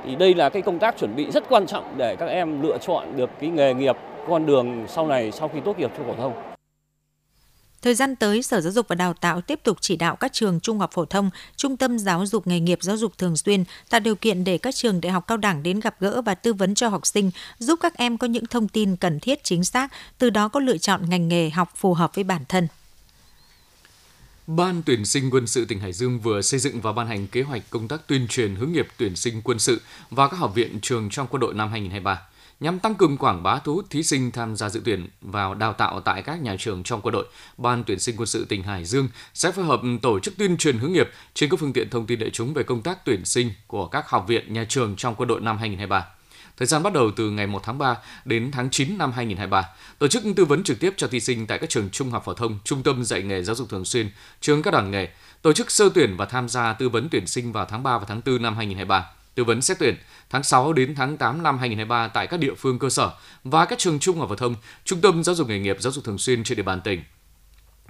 Thì 0.05 0.15
đây 0.15 0.35
là 0.35 0.49
cái 0.49 0.63
công 0.63 0.79
tác 0.79 0.99
chuẩn 0.99 1.17
bị 1.17 1.31
rất 1.31 1.45
quan 1.49 1.67
trọng 1.67 1.95
để 1.97 2.17
các 2.17 2.27
em 2.27 2.63
lựa 2.63 2.79
chọn 2.79 3.17
được 3.17 3.31
cái 3.41 3.51
nghề 3.51 3.75
nghiệp 3.75 3.97
con 4.29 4.47
đường 4.47 4.87
sau 4.89 5.07
này 5.07 5.33
sau 5.33 5.49
khi 5.49 5.61
tốt 5.65 5.79
nghiệp 5.79 5.91
trung 5.97 6.07
học 6.07 6.17
phổ 6.17 6.23
thông. 6.23 6.53
Thời 7.83 7.95
gian 7.95 8.17
tới, 8.17 8.43
Sở 8.43 8.61
Giáo 8.61 8.73
dục 8.73 8.89
và 8.89 8.95
Đào 8.95 9.15
tạo 9.15 9.41
tiếp 9.41 9.61
tục 9.63 9.77
chỉ 9.81 9.97
đạo 9.97 10.17
các 10.17 10.33
trường 10.33 10.61
trung 10.61 10.79
học 10.79 10.91
phổ 10.93 11.05
thông, 11.05 11.31
trung 11.57 11.77
tâm 11.77 11.99
giáo 11.99 12.27
dục 12.27 12.47
nghề 12.47 12.61
nghiệp 12.61 12.79
giáo 12.83 12.97
dục 12.97 13.19
thường 13.19 13.37
xuyên 13.37 13.65
tạo 13.91 14.01
điều 14.01 14.15
kiện 14.15 14.45
để 14.45 14.59
các 14.59 14.75
trường 14.75 15.01
đại 15.01 15.13
học 15.13 15.25
cao 15.27 15.37
đẳng 15.37 15.63
đến 15.63 15.81
gặp 15.81 15.95
gỡ 16.01 16.23
và 16.23 16.35
tư 16.35 16.53
vấn 16.53 16.75
cho 16.75 16.89
học 16.89 17.07
sinh, 17.07 17.31
giúp 17.59 17.79
các 17.83 17.97
em 17.97 18.19
có 18.19 18.27
những 18.27 18.47
thông 18.47 18.69
tin 18.69 18.97
cần 18.97 19.21
thiết 19.21 19.45
chính 19.45 19.65
xác, 19.65 19.93
từ 20.19 20.31
đó 20.31 20.49
có 20.49 20.61
lựa 20.61 20.79
chọn 20.79 21.11
ngành 21.11 21.29
nghề 21.29 21.51
học 21.51 21.69
phù 21.77 21.95
hợp 21.95 22.15
với 22.15 22.25
bản 22.25 22.43
thân. 22.49 22.69
Ban 24.47 24.83
tuyển 24.83 25.05
sinh 25.05 25.31
quân 25.31 25.47
sự 25.47 25.65
tỉnh 25.65 25.81
Hải 25.81 25.93
Dương 25.93 26.21
vừa 26.21 26.43
xây 26.43 26.61
dựng 26.61 26.81
và 26.81 26.93
ban 26.93 27.07
hành 27.07 27.27
kế 27.27 27.43
hoạch 27.43 27.63
công 27.71 27.89
tác 27.89 28.07
tuyên 28.07 28.27
truyền 28.29 28.55
hướng 28.55 28.73
nghiệp 28.73 28.89
tuyển 28.97 29.17
sinh 29.17 29.43
quân 29.43 29.59
sự 29.59 29.81
và 30.11 30.29
các 30.29 30.37
học 30.37 30.55
viện 30.55 30.79
trường 30.83 31.11
trong 31.11 31.27
quân 31.31 31.41
đội 31.41 31.55
năm 31.55 31.71
2023 31.71 32.23
nhằm 32.61 32.79
tăng 32.79 32.95
cường 32.95 33.17
quảng 33.17 33.43
bá 33.43 33.59
thu 33.59 33.75
hút 33.75 33.91
thí 33.91 34.03
sinh 34.03 34.31
tham 34.31 34.57
gia 34.57 34.69
dự 34.69 34.81
tuyển 34.85 35.09
vào 35.21 35.55
đào 35.55 35.73
tạo 35.73 36.01
tại 36.01 36.23
các 36.23 36.43
nhà 36.43 36.57
trường 36.59 36.83
trong 36.83 37.01
quân 37.01 37.13
đội. 37.13 37.27
Ban 37.59 37.85
tuyển 37.85 37.99
sinh 37.99 38.17
quân 38.17 38.27
sự 38.27 38.45
tỉnh 38.45 38.63
Hải 38.63 38.85
Dương 38.85 39.09
sẽ 39.35 39.53
phối 39.53 39.65
hợp 39.65 39.81
tổ 40.03 40.21
chức 40.21 40.37
tuyên 40.37 40.57
truyền 40.57 40.79
hướng 40.79 40.93
nghiệp 40.93 41.11
trên 41.35 41.51
các 41.51 41.61
phương 41.61 41.73
tiện 41.73 41.91
thông 41.91 42.07
tin 42.07 42.19
đại 42.19 42.31
chúng 42.31 42.55
về 42.55 42.63
công 42.63 42.83
tác 42.83 43.05
tuyển 43.05 43.25
sinh 43.25 43.51
của 43.67 43.87
các 43.87 44.09
học 44.09 44.25
viện, 44.29 44.53
nhà 44.53 44.65
trường 44.69 44.97
trong 44.97 45.15
quân 45.15 45.29
đội 45.29 45.41
năm 45.41 45.59
2023. 45.59 46.07
Thời 46.57 46.67
gian 46.67 46.83
bắt 46.83 46.93
đầu 46.93 47.11
từ 47.17 47.31
ngày 47.31 47.47
1 47.47 47.63
tháng 47.65 47.79
3 47.79 47.97
đến 48.25 48.51
tháng 48.53 48.71
9 48.71 48.99
năm 48.99 49.13
2023. 49.13 49.69
Tổ 49.99 50.09
chức 50.09 50.23
tư 50.37 50.45
vấn 50.45 50.65
trực 50.65 50.81
tiếp 50.81 50.95
cho 50.97 51.07
thí 51.07 51.21
sinh 51.21 51.47
tại 51.47 51.59
các 51.59 51.71
trường 51.71 51.91
trung 51.91 52.11
học 52.11 52.23
phổ 52.25 52.35
thông, 52.35 52.59
trung 52.65 52.83
tâm 52.83 53.05
dạy 53.05 53.23
nghề 53.23 53.43
giáo 53.43 53.57
dục 53.57 53.69
thường 53.69 53.85
xuyên, 53.85 54.11
trường 54.41 54.63
các 54.63 54.71
đoàn 54.71 54.91
nghề. 54.91 55.09
Tổ 55.43 55.53
chức 55.53 55.71
sơ 55.71 55.89
tuyển 55.95 56.17
và 56.17 56.25
tham 56.27 56.49
gia 56.49 56.73
tư 56.73 56.89
vấn 56.89 57.09
tuyển 57.09 57.27
sinh 57.27 57.53
vào 57.53 57.65
tháng 57.65 57.83
3 57.83 57.99
và 57.99 58.05
tháng 58.09 58.21
4 58.27 58.43
năm 58.43 58.57
2023. 58.57 59.07
Tư 59.35 59.45
vấn 59.45 59.63
xét 59.63 59.79
tuyển 59.79 59.97
tháng 60.31 60.43
6 60.43 60.73
đến 60.73 60.95
tháng 60.95 61.17
8 61.17 61.43
năm 61.43 61.59
2023 61.59 62.09
tại 62.09 62.27
các 62.27 62.41
địa 62.41 62.55
phương 62.55 62.79
cơ 62.79 62.91
sở 62.91 63.11
và 63.45 63.65
các 63.65 63.79
trường 63.79 63.99
trung 63.99 64.19
học 64.19 64.29
phổ 64.29 64.37
thông, 64.37 64.55
trung 64.85 65.01
tâm 65.01 65.25
giáo 65.25 65.35
dục 65.35 65.49
nghề 65.49 65.59
nghiệp 65.59 65.77
giáo 65.81 65.93
dục 65.93 66.05
thường 66.05 66.19
xuyên 66.19 66.45
trên 66.45 66.57
địa 66.57 66.63
bàn 66.63 66.81
tỉnh. 66.81 67.03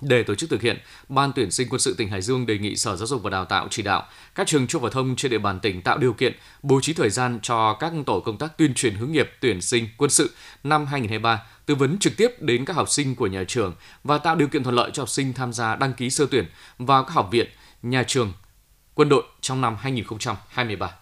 Để 0.02 0.22
tổ 0.22 0.34
chức 0.34 0.50
thực 0.50 0.62
hiện, 0.62 0.78
Ban 1.08 1.32
tuyển 1.32 1.50
sinh 1.50 1.68
quân 1.68 1.80
sự 1.80 1.94
tỉnh 1.98 2.08
Hải 2.08 2.22
Dương 2.22 2.46
đề 2.46 2.58
nghị 2.58 2.76
Sở 2.76 2.96
Giáo 2.96 3.06
dục 3.06 3.22
và 3.22 3.30
Đào 3.30 3.44
tạo 3.44 3.68
chỉ 3.70 3.82
đạo 3.82 4.06
các 4.34 4.46
trường 4.46 4.66
trung 4.66 4.82
phổ 4.82 4.88
thông 4.88 5.16
trên 5.16 5.30
địa 5.30 5.38
bàn 5.38 5.60
tỉnh 5.60 5.82
tạo 5.82 5.98
điều 5.98 6.12
kiện 6.12 6.32
bố 6.62 6.80
trí 6.80 6.92
thời 6.92 7.10
gian 7.10 7.38
cho 7.42 7.74
các 7.74 7.92
tổ 8.06 8.20
công 8.20 8.38
tác 8.38 8.58
tuyên 8.58 8.74
truyền 8.74 8.94
hướng 8.94 9.12
nghiệp 9.12 9.30
tuyển 9.40 9.60
sinh 9.60 9.88
quân 9.96 10.10
sự 10.10 10.30
năm 10.64 10.86
2023, 10.86 11.42
tư 11.66 11.74
vấn 11.74 11.98
trực 11.98 12.16
tiếp 12.16 12.30
đến 12.40 12.64
các 12.64 12.76
học 12.76 12.88
sinh 12.88 13.14
của 13.14 13.26
nhà 13.26 13.44
trường 13.48 13.74
và 14.04 14.18
tạo 14.18 14.36
điều 14.36 14.48
kiện 14.48 14.62
thuận 14.62 14.76
lợi 14.76 14.90
cho 14.94 15.02
học 15.02 15.08
sinh 15.08 15.32
tham 15.32 15.52
gia 15.52 15.76
đăng 15.76 15.92
ký 15.92 16.10
sơ 16.10 16.26
tuyển 16.30 16.46
vào 16.78 17.04
các 17.04 17.12
học 17.12 17.28
viện, 17.30 17.48
nhà 17.82 18.02
trường, 18.02 18.32
quân 18.94 19.08
đội 19.08 19.24
trong 19.40 19.60
năm 19.60 19.76
2023 19.80 21.01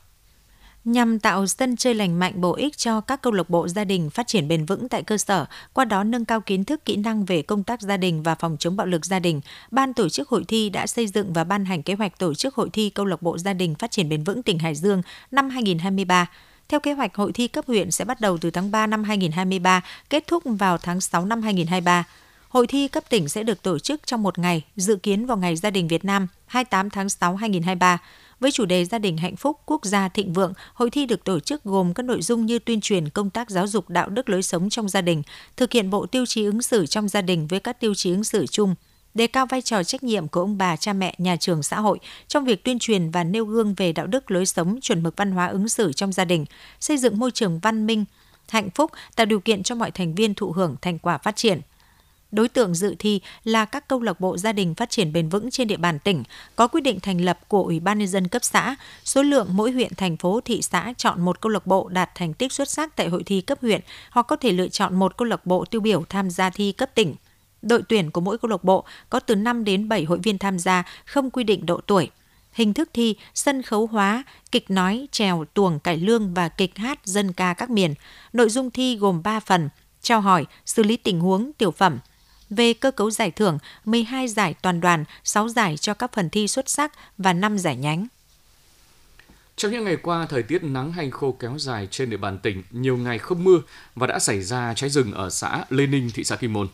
nhằm 0.84 1.18
tạo 1.18 1.46
sân 1.46 1.76
chơi 1.76 1.94
lành 1.94 2.18
mạnh 2.18 2.40
bổ 2.40 2.54
ích 2.54 2.76
cho 2.76 3.00
các 3.00 3.22
câu 3.22 3.32
lạc 3.32 3.50
bộ 3.50 3.68
gia 3.68 3.84
đình 3.84 4.10
phát 4.10 4.26
triển 4.26 4.49
bền 4.49 4.64
vững 4.64 4.88
tại 4.88 5.02
cơ 5.02 5.18
sở, 5.18 5.46
qua 5.72 5.84
đó 5.84 6.04
nâng 6.04 6.25
cao 6.25 6.40
kiến 6.40 6.64
thức 6.64 6.84
kỹ 6.84 6.96
năng 6.96 7.25
về 7.25 7.42
công 7.42 7.64
tác 7.64 7.80
gia 7.82 7.96
đình 7.96 8.22
và 8.22 8.34
phòng 8.34 8.56
chống 8.58 8.76
bạo 8.76 8.87
lực 8.87 9.06
gia 9.06 9.18
đình. 9.18 9.40
Ban 9.70 9.94
tổ 9.94 10.08
chức 10.08 10.28
hội 10.28 10.44
thi 10.49 10.70
đã 10.70 10.87
xây 10.87 11.06
dựng 11.06 11.32
và 11.32 11.44
ban 11.44 11.64
hành 11.64 11.82
kế 11.82 11.94
hoạch 11.94 12.18
tổ 12.18 12.34
chức 12.34 12.54
hội 12.54 12.70
thi 12.72 12.90
câu 12.90 13.06
lạc 13.06 13.22
bộ 13.22 13.38
gia 13.38 13.52
đình 13.52 13.75
phát 13.75 13.90
triển 13.90 14.08
bền 14.08 14.25
vững 14.25 14.42
tỉnh 14.42 14.58
Hải 14.58 14.75
Dương 14.75 15.02
năm 15.30 15.50
2023. 15.50 16.26
Theo 16.68 16.80
kế 16.80 16.92
hoạch, 16.92 17.16
hội 17.16 17.32
thi 17.32 17.49
cấp 17.49 17.64
huyện 17.66 17.90
sẽ 17.90 18.04
bắt 18.04 18.20
đầu 18.20 18.38
từ 18.38 18.50
tháng 18.50 18.70
3 18.70 18.87
năm 18.87 19.04
2023, 19.04 19.80
kết 20.10 20.26
thúc 20.26 20.42
vào 20.46 20.78
tháng 20.78 21.00
6 21.00 21.26
năm 21.26 21.42
2023. 21.42 22.04
Hội 22.49 22.66
thi 22.66 22.88
cấp 22.88 23.04
tỉnh 23.08 23.28
sẽ 23.28 23.42
được 23.42 23.62
tổ 23.62 23.78
chức 23.78 24.06
trong 24.06 24.22
một 24.22 24.38
ngày, 24.38 24.62
dự 24.76 24.96
kiến 24.96 25.26
vào 25.26 25.37
ngày 25.37 25.56
Gia 25.56 25.70
đình 25.70 25.88
Việt 25.88 26.04
Nam 26.04 26.26
28 26.46 26.90
tháng 26.90 27.08
6 27.08 27.37
2023. 27.37 27.99
Với 28.40 28.50
chủ 28.50 28.64
đề 28.64 28.85
Gia 28.85 28.99
đình 28.99 29.16
hạnh 29.16 29.37
phúc, 29.37 29.61
quốc 29.66 29.85
gia 29.85 30.09
thịnh 30.09 30.32
vượng, 30.32 30.52
hội 30.75 30.90
thi 30.90 31.06
được 31.06 31.25
tổ 31.25 31.40
chức 31.40 31.64
gồm 31.64 31.94
các 31.94 32.02
nội 32.02 32.23
dung 32.23 32.47
như 32.47 32.59
tuyên 32.59 32.80
truyền 32.80 33.09
công 33.09 33.30
tác 33.30 33.50
giáo 33.50 33.66
dục 33.66 33.88
đạo 33.90 34.09
đức 34.09 34.28
lối 34.28 34.42
sống 34.42 34.70
trong 34.70 34.88
gia 34.88 35.00
đình, 35.00 35.23
thực 35.56 35.73
hiện 35.73 35.90
bộ 35.90 36.06
tiêu 36.06 36.26
chí 36.26 36.44
ứng 36.44 36.62
xử 36.62 36.87
trong 36.87 37.09
gia 37.09 37.23
đình 37.23 37.47
với 37.47 37.61
các 37.61 37.80
tiêu 37.80 37.94
chí 37.94 38.11
ứng 38.11 38.25
xử 38.25 38.47
chung, 38.47 38.75
đề 39.14 39.26
cao 39.26 39.47
vai 39.47 39.62
trò 39.62 39.82
trách 39.82 40.02
nhiệm 40.02 40.28
của 40.28 40.40
ông 40.40 40.59
bà, 40.59 40.76
cha 40.76 40.92
mẹ, 40.92 41.14
nhà 41.18 41.37
trường, 41.37 41.62
xã 41.62 41.80
hội 41.80 41.99
trong 42.28 42.44
việc 42.44 42.64
tuyên 42.64 42.78
truyền 42.78 43.11
và 43.11 43.25
nêu 43.25 43.44
gương 43.44 43.75
về 43.75 43.92
đạo 43.92 44.06
đức 44.06 44.30
lối 44.30 44.47
sống, 44.47 44.78
chuẩn 44.80 45.02
mực 45.02 45.16
văn 45.16 45.32
hóa 45.32 45.47
ứng 45.47 45.68
xử 45.68 45.92
trong 45.92 46.12
gia 46.12 46.25
đình, 46.25 46.44
xây 46.80 46.97
dựng 46.97 47.18
môi 47.18 47.30
trường 47.30 47.59
văn 47.59 47.87
minh, 47.87 48.04
hạnh 48.49 48.70
phúc, 48.70 48.90
tạo 49.16 49.26
điều 49.26 49.40
kiện 49.40 49.62
cho 49.62 49.75
mọi 49.75 49.90
thành 49.90 50.14
viên 50.14 50.35
thụ 50.35 50.52
hưởng 50.52 50.76
thành 50.82 50.99
quả 50.99 51.18
phát 51.18 51.37
triển. 51.37 51.61
Đối 52.32 52.49
tượng 52.49 52.75
dự 52.75 52.94
thi 52.99 53.20
là 53.44 53.64
các 53.64 53.88
câu 53.88 54.02
lạc 54.02 54.20
bộ 54.20 54.37
gia 54.37 54.52
đình 54.52 54.75
phát 54.75 54.90
triển 54.90 55.12
bền 55.12 55.28
vững 55.28 55.50
trên 55.50 55.68
địa 55.68 55.76
bàn 55.76 55.99
tỉnh, 55.99 56.22
có 56.56 56.68
quyết 56.68 56.80
định 56.80 57.00
thành 57.00 57.20
lập 57.20 57.38
của 57.49 57.62
Ủy 57.62 57.80
ban 57.80 57.99
nhân 57.99 58.08
dân 58.08 58.28
cấp 58.28 58.44
xã. 58.44 58.76
Số 59.04 59.22
lượng 59.22 59.49
mỗi 59.50 59.70
huyện, 59.70 59.94
thành 59.94 60.16
phố, 60.16 60.40
thị 60.44 60.62
xã 60.62 60.92
chọn 60.96 61.20
một 61.20 61.40
câu 61.40 61.50
lạc 61.50 61.66
bộ 61.66 61.88
đạt 61.88 62.10
thành 62.14 62.34
tích 62.34 62.52
xuất 62.52 62.68
sắc 62.68 62.96
tại 62.96 63.08
hội 63.08 63.22
thi 63.22 63.40
cấp 63.40 63.58
huyện 63.60 63.80
hoặc 64.10 64.22
có 64.22 64.37
thể 64.37 64.52
lựa 64.52 64.68
chọn 64.68 64.94
một 64.94 65.16
câu 65.16 65.28
lạc 65.28 65.46
bộ 65.46 65.64
tiêu 65.64 65.80
biểu 65.80 66.04
tham 66.08 66.30
gia 66.30 66.50
thi 66.50 66.72
cấp 66.72 66.90
tỉnh. 66.94 67.14
Đội 67.62 67.83
tuyển 67.88 68.11
của 68.11 68.20
mỗi 68.20 68.38
câu 68.38 68.50
lạc 68.50 68.64
bộ 68.64 68.85
có 69.11 69.20
từ 69.20 69.35
5 69.35 69.64
đến 69.64 69.88
7 69.88 70.05
hội 70.05 70.18
viên 70.22 70.38
tham 70.38 70.59
gia, 70.59 70.85
không 71.05 71.31
quy 71.31 71.44
định 71.44 71.66
độ 71.66 71.81
tuổi. 71.87 72.11
Hình 72.52 72.74
thức 72.74 72.90
thi 72.92 73.16
sân 73.35 73.62
khấu 73.62 73.87
hóa, 73.87 74.24
kịch 74.52 74.70
nói, 74.70 75.09
trèo, 75.12 75.44
tuồng, 75.55 75.78
cải 75.78 75.96
lương 75.96 76.35
và 76.35 76.48
kịch 76.48 76.78
hát 76.78 77.00
dân 77.05 77.33
ca 77.33 77.55
các 77.55 77.70
miền. 77.70 77.94
Nội 78.33 78.48
dung 78.48 78.70
thi 78.70 78.96
gồm 78.96 79.22
3 79.22 79.40
phần: 79.40 79.68
trao 80.02 80.20
hỏi, 80.20 80.46
xử 80.66 80.83
lý 80.83 80.96
tình 80.96 81.20
huống, 81.20 81.52
tiểu 81.52 81.70
phẩm, 81.70 81.98
về 82.50 82.72
cơ 82.72 82.90
cấu 82.90 83.10
giải 83.10 83.30
thưởng, 83.30 83.58
12 83.84 84.28
giải 84.28 84.54
toàn 84.62 84.80
đoàn, 84.80 85.04
6 85.24 85.48
giải 85.48 85.76
cho 85.76 85.94
các 85.94 86.12
phần 86.12 86.30
thi 86.30 86.48
xuất 86.48 86.68
sắc 86.68 86.92
và 87.18 87.32
5 87.32 87.58
giải 87.58 87.76
nhánh. 87.76 88.06
Trong 89.56 89.72
những 89.72 89.84
ngày 89.84 89.96
qua, 89.96 90.26
thời 90.26 90.42
tiết 90.42 90.62
nắng 90.62 90.92
hành 90.92 91.10
khô 91.10 91.36
kéo 91.40 91.58
dài 91.58 91.88
trên 91.90 92.10
địa 92.10 92.16
bàn 92.16 92.38
tỉnh, 92.38 92.62
nhiều 92.70 92.96
ngày 92.96 93.18
không 93.18 93.44
mưa 93.44 93.58
và 93.94 94.06
đã 94.06 94.18
xảy 94.18 94.42
ra 94.42 94.74
cháy 94.74 94.90
rừng 94.90 95.12
ở 95.12 95.30
xã 95.30 95.64
Lê 95.70 95.86
Ninh, 95.86 96.10
thị 96.14 96.24
xã 96.24 96.36
Kim 96.36 96.52
Môn. 96.52 96.68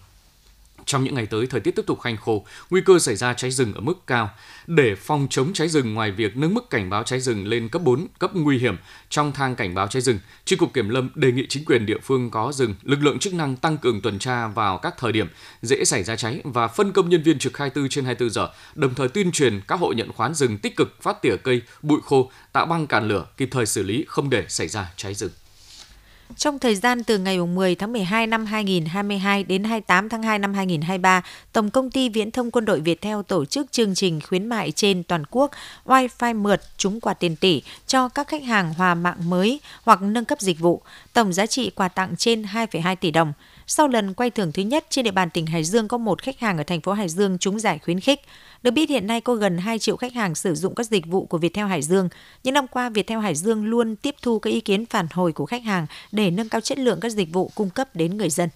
Trong 0.87 1.05
những 1.05 1.15
ngày 1.15 1.27
tới, 1.27 1.47
thời 1.47 1.61
tiết 1.61 1.71
tiếp 1.77 1.87
tục 1.87 2.01
hanh 2.03 2.17
khô, 2.17 2.45
nguy 2.71 2.81
cơ 2.81 2.99
xảy 2.99 3.17
ra 3.17 3.35
cháy 3.35 3.51
rừng 3.51 3.75
ở 3.75 3.81
mức 3.81 4.07
cao. 4.07 4.31
Để 4.67 4.95
phòng 4.95 5.27
chống 5.31 5.53
cháy 5.53 5.69
rừng 5.69 5.95
ngoài 5.95 6.11
việc 6.11 6.37
nâng 6.37 6.55
mức 6.55 6.71
cảnh 6.71 6.91
báo 6.91 7.03
cháy 7.03 7.21
rừng 7.21 7.47
lên 7.47 7.69
cấp 7.69 7.83
4, 7.83 8.07
cấp 8.19 8.31
nguy 8.35 8.59
hiểm 8.59 8.77
trong 9.09 9.33
thang 9.33 9.57
cảnh 9.57 9.75
báo 9.75 9.89
cháy 9.89 10.03
rừng, 10.03 10.19
tri 10.45 10.57
cục 10.57 10.75
Kiểm 10.75 10.89
lâm 10.89 11.11
đề 11.15 11.33
nghị 11.33 11.47
chính 11.49 11.65
quyền 11.65 11.87
địa 11.87 11.99
phương 12.03 12.31
có 12.31 12.53
rừng, 12.53 12.75
lực 12.83 13.03
lượng 13.03 13.19
chức 13.19 13.35
năng 13.35 13.57
tăng 13.57 13.79
cường 13.79 14.01
tuần 14.01 14.19
tra 14.19 14.49
vào 14.49 14.79
các 14.79 14.95
thời 14.99 15.13
điểm 15.13 15.29
dễ 15.63 15.85
xảy 15.85 16.03
ra 16.05 16.17
cháy 16.17 16.41
và 16.45 16.69
phân 16.69 16.93
công 16.93 17.09
nhân 17.09 17.23
viên 17.23 17.39
trực 17.39 17.59
24 17.59 17.89
trên 17.89 18.05
24 18.05 18.31
giờ, 18.31 18.49
đồng 18.75 18.95
thời 18.95 19.09
tuyên 19.09 19.33
truyền 19.33 19.61
các 19.69 19.81
hộ 19.81 19.93
nhận 19.93 20.13
khoán 20.13 20.35
rừng 20.35 20.59
tích 20.59 20.77
cực 20.77 21.03
phát 21.03 21.23
tỉa 21.23 21.37
cây, 21.37 21.63
bụi 21.83 22.01
khô, 22.05 22.31
tạo 22.53 22.67
băng 22.67 22.87
cản 22.87 23.09
lửa, 23.09 23.27
kịp 23.37 23.49
thời 23.53 23.67
xử 23.67 23.83
lý 23.83 24.05
không 24.09 24.31
để 24.31 24.45
xảy 24.49 24.69
ra 24.69 24.93
cháy 24.97 25.15
rừng. 25.15 25.31
Trong 26.37 26.59
thời 26.59 26.77
gian 26.77 27.05
từ 27.05 27.19
ngày 27.19 27.39
10 27.39 27.75
tháng 27.75 27.93
12 27.93 28.27
năm 28.27 28.47
2022 28.47 29.45
đến 29.45 29.65
28 29.65 30.09
tháng 30.09 30.23
2 30.23 30.39
năm 30.39 30.55
2023, 30.55 31.23
Tổng 31.53 31.71
công 31.71 31.91
ty 31.91 32.09
Viễn 32.09 32.31
thông 32.31 32.51
Quân 32.51 32.65
đội 32.65 32.81
Việt 32.81 33.01
Theo 33.01 33.23
tổ 33.23 33.45
chức 33.45 33.73
chương 33.73 33.95
trình 33.95 34.21
khuyến 34.29 34.47
mại 34.47 34.73
trên 34.73 35.03
toàn 35.03 35.23
quốc 35.31 35.51
Wi-Fi 35.85 36.43
mượt 36.43 36.63
trúng 36.77 37.01
quà 37.01 37.15
tiền 37.15 37.37
tỷ 37.37 37.63
cho 37.87 38.09
các 38.09 38.29
khách 38.29 38.43
hàng 38.43 38.75
hòa 38.75 38.95
mạng 38.95 39.31
mới 39.31 39.61
hoặc 39.83 40.03
nâng 40.03 40.25
cấp 40.25 40.41
dịch 40.41 40.59
vụ. 40.59 40.83
Tổng 41.13 41.33
giá 41.33 41.47
trị 41.47 41.71
quà 41.71 41.89
tặng 41.89 42.17
trên 42.17 42.43
2,2 42.43 42.97
tỷ 42.97 43.11
đồng. 43.11 43.33
Sau 43.69 43.89
lần 43.89 44.15
quay 44.15 44.31
thưởng 44.31 44.53
thứ 44.53 44.63
nhất 44.63 44.87
trên 44.91 45.05
địa 45.05 45.11
bàn 45.11 45.31
tỉnh 45.31 45.47
Hải 45.47 45.65
Dương 45.65 45.89
có 45.89 45.99
một 45.99 46.23
khách 46.23 46.41
hàng 46.41 46.59
ở 46.59 46.65
thành 46.65 46.81
phố 46.81 46.93
Hải 46.93 47.09
Dương 47.09 47.39
trúng 47.39 47.61
giải 47.61 47.79
khuyến 47.79 48.01
khích. 48.01 48.21
Được 48.63 48.71
biết 48.71 48.89
hiện 48.89 49.07
nay 49.07 49.21
có 49.21 49.35
gần 49.35 49.59
2 49.59 49.79
triệu 49.79 49.97
khách 49.97 50.15
hàng 50.15 50.35
sử 50.35 50.55
dụng 50.55 50.75
các 50.75 50.87
dịch 50.87 51.07
vụ 51.07 51.27
của 51.27 51.39
Viettel 51.39 51.67
Hải 51.67 51.83
Dương. 51.83 52.09
Những 52.43 52.55
năm 52.55 52.67
qua, 52.67 52.89
Viettel 52.89 53.19
Hải 53.19 53.35
Dương 53.35 53.65
luôn 53.65 53.97
tiếp 53.97 54.15
thu 54.23 54.39
các 54.39 54.51
ý 54.51 54.61
kiến 54.61 54.87
phản 54.87 55.07
hồi 55.11 55.33
của 55.33 55.47
khách 55.47 55.63
hàng 55.63 55.87
để 56.13 56.31
nâng 56.31 56.49
cao 56.49 56.61
chất 56.61 56.79
lượng 56.79 57.01
các 57.01 57.13
dịch 57.13 57.33
vụ 57.33 57.51
cung 57.55 57.71
cấp 57.71 57.97
đến 57.97 58.17
người 58.17 58.31
dân. 58.31 58.49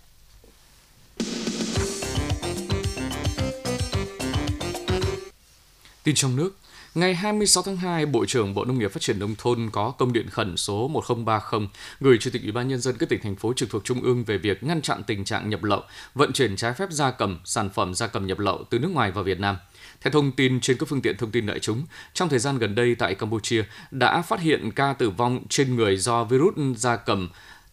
Tin 6.03 6.15
trong 6.15 6.37
nước, 6.37 6.60
Ngày 6.95 7.15
26 7.15 7.63
tháng 7.63 7.77
2, 7.77 8.07
Bộ 8.07 8.27
trưởng 8.27 8.55
Bộ 8.55 8.65
Nông 8.65 8.79
nghiệp 8.79 8.93
Phát 8.93 9.03
triển 9.03 9.19
Nông 9.19 9.35
thôn 9.39 9.71
có 9.73 9.91
công 9.91 10.13
điện 10.13 10.31
khẩn 10.31 10.57
số 10.57 10.89
1030 10.89 11.69
gửi 12.01 12.19
Chủ 12.21 12.31
tịch 12.33 12.43
Ủy 12.43 12.53
ban 12.53 12.69
Nhân 12.69 12.81
dân 12.81 12.97
các 12.99 13.09
tỉnh, 13.09 13.21
thành 13.23 13.37
phố 13.37 13.53
trực 13.53 13.71
thuộc 13.71 13.85
Trung 13.85 14.03
ương 14.03 14.25
về 14.25 14.39
việc 14.39 14.63
ngăn 14.63 14.83
chặn 14.83 15.03
tình 15.03 15.25
trạng 15.25 15.51
nhập 15.51 15.65
lậu, 15.65 15.83
vận 16.15 16.33
chuyển 16.33 16.57
trái 16.57 16.73
phép 16.73 16.91
gia 16.91 17.11
cầm, 17.11 17.39
sản 17.45 17.71
phẩm 17.71 17.95
gia 17.95 18.07
cầm 18.07 18.27
nhập 18.27 18.39
lậu 18.39 18.65
từ 18.71 18.79
nước 18.79 18.91
ngoài 18.93 19.11
vào 19.11 19.25
Việt 19.25 19.41
Nam. 19.41 19.57
Theo 20.01 20.11
thông 20.11 20.33
tin 20.33 20.61
trên 20.61 20.79
các 20.79 20.89
phương 20.89 21.03
tiện 21.03 21.17
thông 21.17 21.31
tin 21.31 21.47
đại 21.47 21.59
chúng, 21.59 21.87
trong 22.15 22.29
thời 22.29 22.39
gian 22.39 22.59
gần 22.59 22.75
đây 22.75 22.95
tại 22.95 23.15
Campuchia 23.15 23.65
đã 23.91 24.23
phát 24.23 24.41
hiện 24.41 24.71
ca 24.71 24.93
tử 24.93 25.11
vong 25.11 25.41
trên 25.49 25.77
người 25.77 25.97
do 25.97 26.25
virus 26.25 26.55
gia 26.77 26.97
cầm 26.97 27.29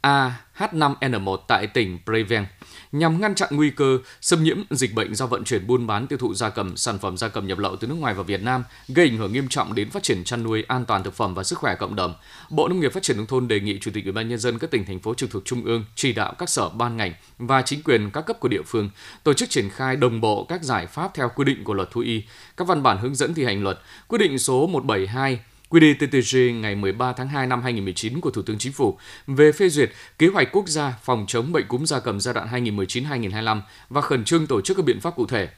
AH5N1 0.07 1.37
tại 1.47 1.67
tỉnh 1.67 1.99
Preven 2.05 2.45
nhằm 2.91 3.21
ngăn 3.21 3.35
chặn 3.35 3.49
nguy 3.51 3.69
cơ 3.69 3.97
xâm 4.21 4.43
nhiễm 4.43 4.57
dịch 4.69 4.93
bệnh 4.93 5.15
do 5.15 5.27
vận 5.27 5.43
chuyển 5.43 5.67
buôn 5.67 5.87
bán 5.87 6.07
tiêu 6.07 6.17
thụ 6.17 6.33
gia 6.33 6.49
cầm, 6.49 6.77
sản 6.77 6.99
phẩm 6.99 7.17
gia 7.17 7.27
cầm 7.27 7.47
nhập 7.47 7.59
lậu 7.59 7.75
từ 7.75 7.87
nước 7.87 7.95
ngoài 7.95 8.13
vào 8.13 8.23
Việt 8.23 8.43
Nam, 8.43 8.63
gây 8.87 9.07
ảnh 9.07 9.17
hưởng 9.17 9.33
nghiêm 9.33 9.47
trọng 9.47 9.75
đến 9.75 9.89
phát 9.89 10.03
triển 10.03 10.23
chăn 10.23 10.43
nuôi, 10.43 10.63
an 10.67 10.85
toàn 10.85 11.03
thực 11.03 11.13
phẩm 11.13 11.33
và 11.33 11.43
sức 11.43 11.59
khỏe 11.59 11.75
cộng 11.75 11.95
đồng. 11.95 12.13
Bộ 12.49 12.67
Nông 12.67 12.79
nghiệp 12.79 12.93
Phát 12.93 13.03
triển 13.03 13.17
nông 13.17 13.25
thôn 13.25 13.47
đề 13.47 13.59
nghị 13.59 13.79
Chủ 13.79 13.91
tịch 13.93 14.03
Ủy 14.03 14.11
ban 14.11 14.29
nhân 14.29 14.39
dân 14.39 14.59
các 14.59 14.71
tỉnh 14.71 14.85
thành 14.85 14.99
phố 14.99 15.13
trực 15.13 15.31
thuộc 15.31 15.45
trung 15.45 15.63
ương 15.65 15.85
chỉ 15.95 16.13
đạo 16.13 16.33
các 16.37 16.49
sở 16.49 16.69
ban 16.69 16.97
ngành 16.97 17.13
và 17.37 17.61
chính 17.61 17.83
quyền 17.83 18.11
các 18.11 18.21
cấp 18.21 18.39
của 18.39 18.47
địa 18.47 18.61
phương 18.65 18.89
tổ 19.23 19.33
chức 19.33 19.49
triển 19.49 19.69
khai 19.69 19.95
đồng 19.95 20.21
bộ 20.21 20.43
các 20.43 20.63
giải 20.63 20.87
pháp 20.87 21.11
theo 21.13 21.31
quy 21.35 21.45
định 21.45 21.63
của 21.63 21.73
luật 21.73 21.91
thú 21.91 22.01
y, 22.01 22.23
các 22.57 22.67
văn 22.67 22.83
bản 22.83 22.97
hướng 22.97 23.15
dẫn 23.15 23.33
thi 23.33 23.43
hành 23.43 23.63
luật, 23.63 23.79
quyết 24.07 24.17
định 24.17 24.39
số 24.39 24.67
172 24.67 25.39
Quy 25.69 25.79
định 25.79 25.97
TTG 25.97 26.37
ngày 26.61 26.75
13 26.75 27.13
tháng 27.13 27.27
2 27.27 27.47
năm 27.47 27.61
2019 27.61 28.21
của 28.21 28.31
Thủ 28.31 28.41
tướng 28.41 28.57
Chính 28.57 28.73
phủ 28.73 28.97
về 29.27 29.51
phê 29.51 29.69
duyệt 29.69 29.91
kế 30.19 30.27
hoạch 30.27 30.51
quốc 30.51 30.67
gia 30.67 30.93
phòng 31.03 31.25
chống 31.27 31.51
bệnh 31.51 31.67
cúm 31.67 31.83
gia 31.83 31.99
cầm 31.99 32.19
giai 32.19 32.33
đoạn 32.33 32.65
2019-2025 32.65 33.61
và 33.89 34.01
khẩn 34.01 34.23
trương 34.23 34.47
tổ 34.47 34.61
chức 34.61 34.77
các 34.77 34.85
biện 34.85 34.99
pháp 34.99 35.15
cụ 35.15 35.27
thể 35.27 35.49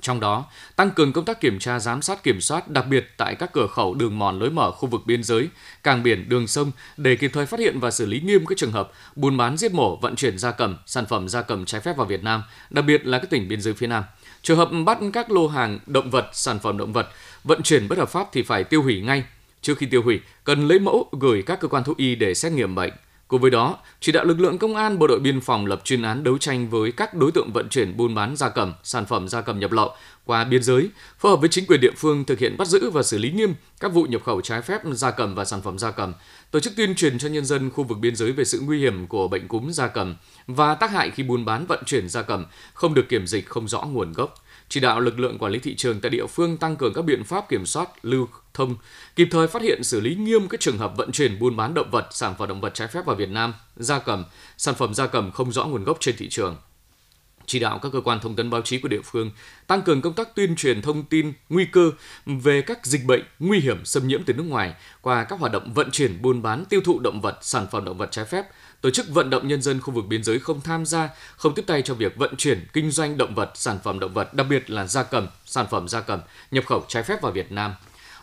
Trong 0.00 0.20
đó, 0.20 0.46
tăng 0.76 0.90
cường 0.90 1.12
công 1.12 1.24
tác 1.24 1.40
kiểm 1.40 1.58
tra, 1.58 1.78
giám 1.78 2.02
sát, 2.02 2.22
kiểm 2.22 2.40
soát, 2.40 2.68
đặc 2.68 2.86
biệt 2.90 3.06
tại 3.16 3.34
các 3.34 3.52
cửa 3.52 3.66
khẩu, 3.66 3.94
đường 3.94 4.18
mòn, 4.18 4.38
lối 4.38 4.50
mở, 4.50 4.72
khu 4.72 4.88
vực 4.88 5.00
biên 5.06 5.22
giới, 5.22 5.48
cảng 5.82 6.02
biển, 6.02 6.28
đường 6.28 6.46
sông 6.46 6.72
để 6.96 7.16
kịp 7.16 7.30
thời 7.34 7.46
phát 7.46 7.60
hiện 7.60 7.80
và 7.80 7.90
xử 7.90 8.06
lý 8.06 8.20
nghiêm 8.20 8.46
các 8.46 8.58
trường 8.58 8.72
hợp 8.72 8.92
buôn 9.16 9.36
bán 9.36 9.56
giết 9.56 9.72
mổ, 9.72 9.96
vận 9.96 10.16
chuyển 10.16 10.38
gia 10.38 10.50
cầm, 10.50 10.76
sản 10.86 11.06
phẩm 11.06 11.28
gia 11.28 11.42
cầm 11.42 11.64
trái 11.64 11.80
phép 11.80 11.96
vào 11.96 12.06
Việt 12.06 12.22
Nam, 12.22 12.42
đặc 12.70 12.84
biệt 12.84 13.06
là 13.06 13.18
các 13.18 13.30
tỉnh 13.30 13.48
biên 13.48 13.60
giới 13.60 13.74
phía 13.74 13.86
Nam. 13.86 14.04
Trường 14.42 14.58
hợp 14.58 14.68
bắt 14.84 14.98
các 15.12 15.30
lô 15.30 15.48
hàng 15.48 15.78
động 15.86 16.10
vật, 16.10 16.30
sản 16.32 16.58
phẩm 16.58 16.78
động 16.78 16.92
vật 16.92 17.08
vận 17.44 17.62
chuyển 17.62 17.88
bất 17.88 17.98
hợp 17.98 18.08
pháp 18.08 18.28
thì 18.32 18.42
phải 18.42 18.64
tiêu 18.64 18.82
hủy 18.82 19.00
ngay. 19.00 19.24
Trước 19.62 19.78
khi 19.78 19.86
tiêu 19.86 20.02
hủy, 20.02 20.20
cần 20.44 20.68
lấy 20.68 20.78
mẫu 20.78 21.10
gửi 21.20 21.42
các 21.46 21.60
cơ 21.60 21.68
quan 21.68 21.84
thú 21.84 21.94
y 21.96 22.14
để 22.14 22.34
xét 22.34 22.52
nghiệm 22.52 22.74
bệnh. 22.74 22.92
Cùng 23.28 23.40
với 23.40 23.50
đó, 23.50 23.78
chỉ 24.00 24.12
đạo 24.12 24.24
lực 24.24 24.40
lượng 24.40 24.58
công 24.58 24.76
an, 24.76 24.98
bộ 24.98 25.06
đội 25.06 25.20
biên 25.20 25.40
phòng 25.40 25.66
lập 25.66 25.80
chuyên 25.84 26.02
án 26.02 26.24
đấu 26.24 26.38
tranh 26.38 26.68
với 26.70 26.92
các 26.92 27.14
đối 27.14 27.32
tượng 27.32 27.52
vận 27.52 27.68
chuyển 27.68 27.96
buôn 27.96 28.14
bán 28.14 28.36
gia 28.36 28.48
cầm, 28.48 28.74
sản 28.82 29.06
phẩm 29.06 29.28
gia 29.28 29.40
cầm 29.40 29.58
nhập 29.58 29.72
lậu 29.72 29.90
qua 30.24 30.44
biên 30.44 30.62
giới, 30.62 30.90
phối 31.18 31.32
hợp 31.32 31.36
với 31.36 31.48
chính 31.48 31.66
quyền 31.66 31.80
địa 31.80 31.92
phương 31.96 32.24
thực 32.24 32.38
hiện 32.38 32.56
bắt 32.58 32.68
giữ 32.68 32.90
và 32.90 33.02
xử 33.02 33.18
lý 33.18 33.30
nghiêm 33.30 33.54
các 33.80 33.92
vụ 33.92 34.02
nhập 34.02 34.22
khẩu 34.24 34.40
trái 34.40 34.62
phép 34.62 34.80
gia 34.92 35.10
cầm 35.10 35.34
và 35.34 35.44
sản 35.44 35.62
phẩm 35.62 35.78
gia 35.78 35.90
cầm, 35.90 36.12
tổ 36.50 36.60
chức 36.60 36.76
tuyên 36.76 36.94
truyền 36.94 37.18
cho 37.18 37.28
nhân 37.28 37.44
dân 37.44 37.70
khu 37.70 37.84
vực 37.84 37.98
biên 37.98 38.16
giới 38.16 38.32
về 38.32 38.44
sự 38.44 38.60
nguy 38.60 38.78
hiểm 38.78 39.06
của 39.06 39.28
bệnh 39.28 39.48
cúm 39.48 39.70
gia 39.70 39.86
cầm 39.86 40.16
và 40.46 40.74
tác 40.74 40.90
hại 40.90 41.10
khi 41.10 41.22
buôn 41.22 41.44
bán 41.44 41.66
vận 41.66 41.84
chuyển 41.86 42.08
gia 42.08 42.22
cầm 42.22 42.46
không 42.74 42.94
được 42.94 43.08
kiểm 43.08 43.26
dịch 43.26 43.48
không 43.48 43.68
rõ 43.68 43.82
nguồn 43.82 44.12
gốc 44.12 44.34
chỉ 44.68 44.80
đạo 44.80 45.00
lực 45.00 45.20
lượng 45.20 45.38
quản 45.38 45.52
lý 45.52 45.58
thị 45.58 45.76
trường 45.76 46.00
tại 46.00 46.10
địa 46.10 46.26
phương 46.26 46.56
tăng 46.56 46.76
cường 46.76 46.94
các 46.94 47.04
biện 47.04 47.24
pháp 47.24 47.48
kiểm 47.48 47.66
soát 47.66 47.88
lưu 48.02 48.28
thông, 48.54 48.76
kịp 49.16 49.28
thời 49.30 49.46
phát 49.46 49.62
hiện 49.62 49.84
xử 49.84 50.00
lý 50.00 50.14
nghiêm 50.14 50.48
các 50.48 50.60
trường 50.60 50.78
hợp 50.78 50.92
vận 50.96 51.12
chuyển 51.12 51.38
buôn 51.38 51.56
bán 51.56 51.74
động 51.74 51.90
vật, 51.90 52.08
sản 52.10 52.34
phẩm 52.38 52.48
động 52.48 52.60
vật 52.60 52.74
trái 52.74 52.88
phép 52.88 53.04
vào 53.06 53.16
Việt 53.16 53.30
Nam, 53.30 53.54
gia 53.76 53.98
cầm, 53.98 54.24
sản 54.56 54.74
phẩm 54.74 54.94
gia 54.94 55.06
cầm 55.06 55.30
không 55.30 55.52
rõ 55.52 55.64
nguồn 55.64 55.84
gốc 55.84 55.96
trên 56.00 56.16
thị 56.16 56.28
trường 56.28 56.56
chỉ 57.48 57.58
đạo 57.58 57.78
các 57.82 57.92
cơ 57.92 58.00
quan 58.00 58.20
thông 58.20 58.36
tấn 58.36 58.50
báo 58.50 58.62
chí 58.62 58.78
của 58.78 58.88
địa 58.88 59.00
phương 59.04 59.30
tăng 59.66 59.82
cường 59.82 60.00
công 60.00 60.14
tác 60.14 60.34
tuyên 60.34 60.56
truyền 60.56 60.82
thông 60.82 61.04
tin 61.04 61.32
nguy 61.48 61.64
cơ 61.64 61.90
về 62.26 62.62
các 62.62 62.86
dịch 62.86 63.04
bệnh 63.04 63.22
nguy 63.38 63.60
hiểm 63.60 63.84
xâm 63.84 64.08
nhiễm 64.08 64.24
từ 64.24 64.34
nước 64.34 64.42
ngoài 64.42 64.74
qua 65.00 65.24
các 65.24 65.40
hoạt 65.40 65.52
động 65.52 65.72
vận 65.72 65.90
chuyển 65.90 66.22
buôn 66.22 66.42
bán 66.42 66.64
tiêu 66.64 66.80
thụ 66.84 66.98
động 66.98 67.20
vật 67.20 67.38
sản 67.42 67.66
phẩm 67.70 67.84
động 67.84 67.98
vật 67.98 68.08
trái 68.10 68.24
phép 68.24 68.44
tổ 68.80 68.90
chức 68.90 69.08
vận 69.08 69.30
động 69.30 69.48
nhân 69.48 69.62
dân 69.62 69.80
khu 69.80 69.94
vực 69.94 70.06
biên 70.06 70.24
giới 70.24 70.38
không 70.38 70.60
tham 70.60 70.86
gia, 70.86 71.08
không 71.36 71.54
tiếp 71.54 71.64
tay 71.66 71.82
cho 71.82 71.94
việc 71.94 72.16
vận 72.16 72.36
chuyển, 72.36 72.66
kinh 72.72 72.90
doanh 72.90 73.16
động 73.16 73.34
vật, 73.34 73.50
sản 73.54 73.78
phẩm 73.84 73.98
động 73.98 74.14
vật, 74.14 74.34
đặc 74.34 74.46
biệt 74.50 74.70
là 74.70 74.86
gia 74.86 75.02
cầm, 75.02 75.28
sản 75.44 75.66
phẩm 75.70 75.88
gia 75.88 76.00
cầm 76.00 76.20
nhập 76.50 76.64
khẩu 76.66 76.84
trái 76.88 77.02
phép 77.02 77.22
vào 77.22 77.32
Việt 77.32 77.52
Nam. 77.52 77.74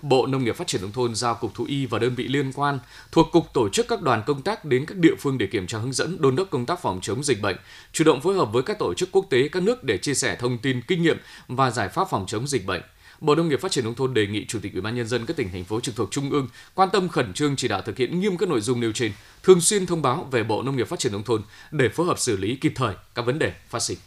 Bộ 0.02 0.28
Nông 0.28 0.44
nghiệp 0.44 0.56
Phát 0.56 0.68
triển 0.68 0.82
nông 0.82 0.92
thôn 0.92 1.16
giao 1.16 1.36
cục 1.36 1.54
thú 1.54 1.66
y 1.68 1.86
và 1.86 2.00
đơn 2.00 2.16
vị 2.16 2.28
liên 2.28 2.52
quan 2.54 2.80
thuộc 3.12 3.32
cục 3.32 3.54
tổ 3.54 3.70
chức 3.70 3.88
các 3.88 4.02
đoàn 4.02 4.24
công 4.26 4.42
tác 4.42 4.66
đến 4.66 4.86
các 4.86 4.98
địa 4.98 5.16
phương 5.20 5.38
để 5.38 5.48
kiểm 5.48 5.68
tra 5.68 5.78
hướng 5.78 5.94
dẫn, 5.94 6.22
đôn 6.22 6.36
đốc 6.36 6.50
công 6.50 6.66
tác 6.66 6.82
phòng 6.82 7.00
chống 7.02 7.24
dịch 7.24 7.42
bệnh, 7.42 7.56
chủ 7.92 8.04
động 8.04 8.22
phối 8.22 8.36
hợp 8.36 8.54
với 8.54 8.64
các 8.64 8.80
tổ 8.80 8.94
chức 8.94 9.10
quốc 9.12 9.26
tế 9.30 9.48
các 9.48 9.64
nước 9.64 9.84
để 9.84 9.98
chia 9.98 10.14
sẻ 10.14 10.36
thông 10.40 10.58
tin, 10.58 10.82
kinh 10.82 11.04
nghiệm 11.04 11.18
và 11.48 11.72
giải 11.72 11.90
pháp 11.90 12.08
phòng 12.10 12.26
chống 12.28 12.48
dịch 12.48 12.66
bệnh. 12.66 12.82
Bộ 13.22 13.36
Nông 13.36 13.50
nghiệp 13.50 13.62
Phát 13.62 13.72
triển 13.72 13.86
nông 13.86 13.96
thôn 13.96 14.14
đề 14.14 14.28
nghị 14.28 14.46
Chủ 14.46 14.60
tịch 14.62 14.74
Ủy 14.74 14.82
ban 14.82 14.96
nhân 14.96 15.08
dân 15.08 15.26
các 15.26 15.38
tỉnh 15.38 15.52
thành 15.52 15.64
phố 15.64 15.80
trực 15.80 15.96
thuộc 15.96 16.12
trung 16.12 16.30
ương 16.30 16.48
quan 16.74 16.90
tâm 16.94 17.10
khẩn 17.10 17.34
trương 17.34 17.56
chỉ 17.56 17.68
đạo 17.68 17.82
thực 17.82 17.98
hiện 17.98 18.20
nghiêm 18.20 18.38
các 18.38 18.50
nội 18.50 18.62
dung 18.62 18.80
nêu 18.80 18.92
trên, 18.92 19.12
thường 19.44 19.62
xuyên 19.62 19.86
thông 19.86 20.02
báo 20.02 20.28
về 20.32 20.44
Bộ 20.44 20.62
Nông 20.62 20.78
nghiệp 20.78 20.88
Phát 20.88 21.00
triển 21.00 21.12
nông 21.12 21.24
thôn 21.24 21.42
để 21.72 21.90
phối 21.90 22.06
hợp 22.06 22.20
xử 22.20 22.38
lý 22.38 22.56
kịp 22.56 22.72
thời 22.76 22.96
các 23.16 23.26
vấn 23.26 23.40
đề 23.40 23.54
phát 23.70 23.80
sinh. 23.80 23.98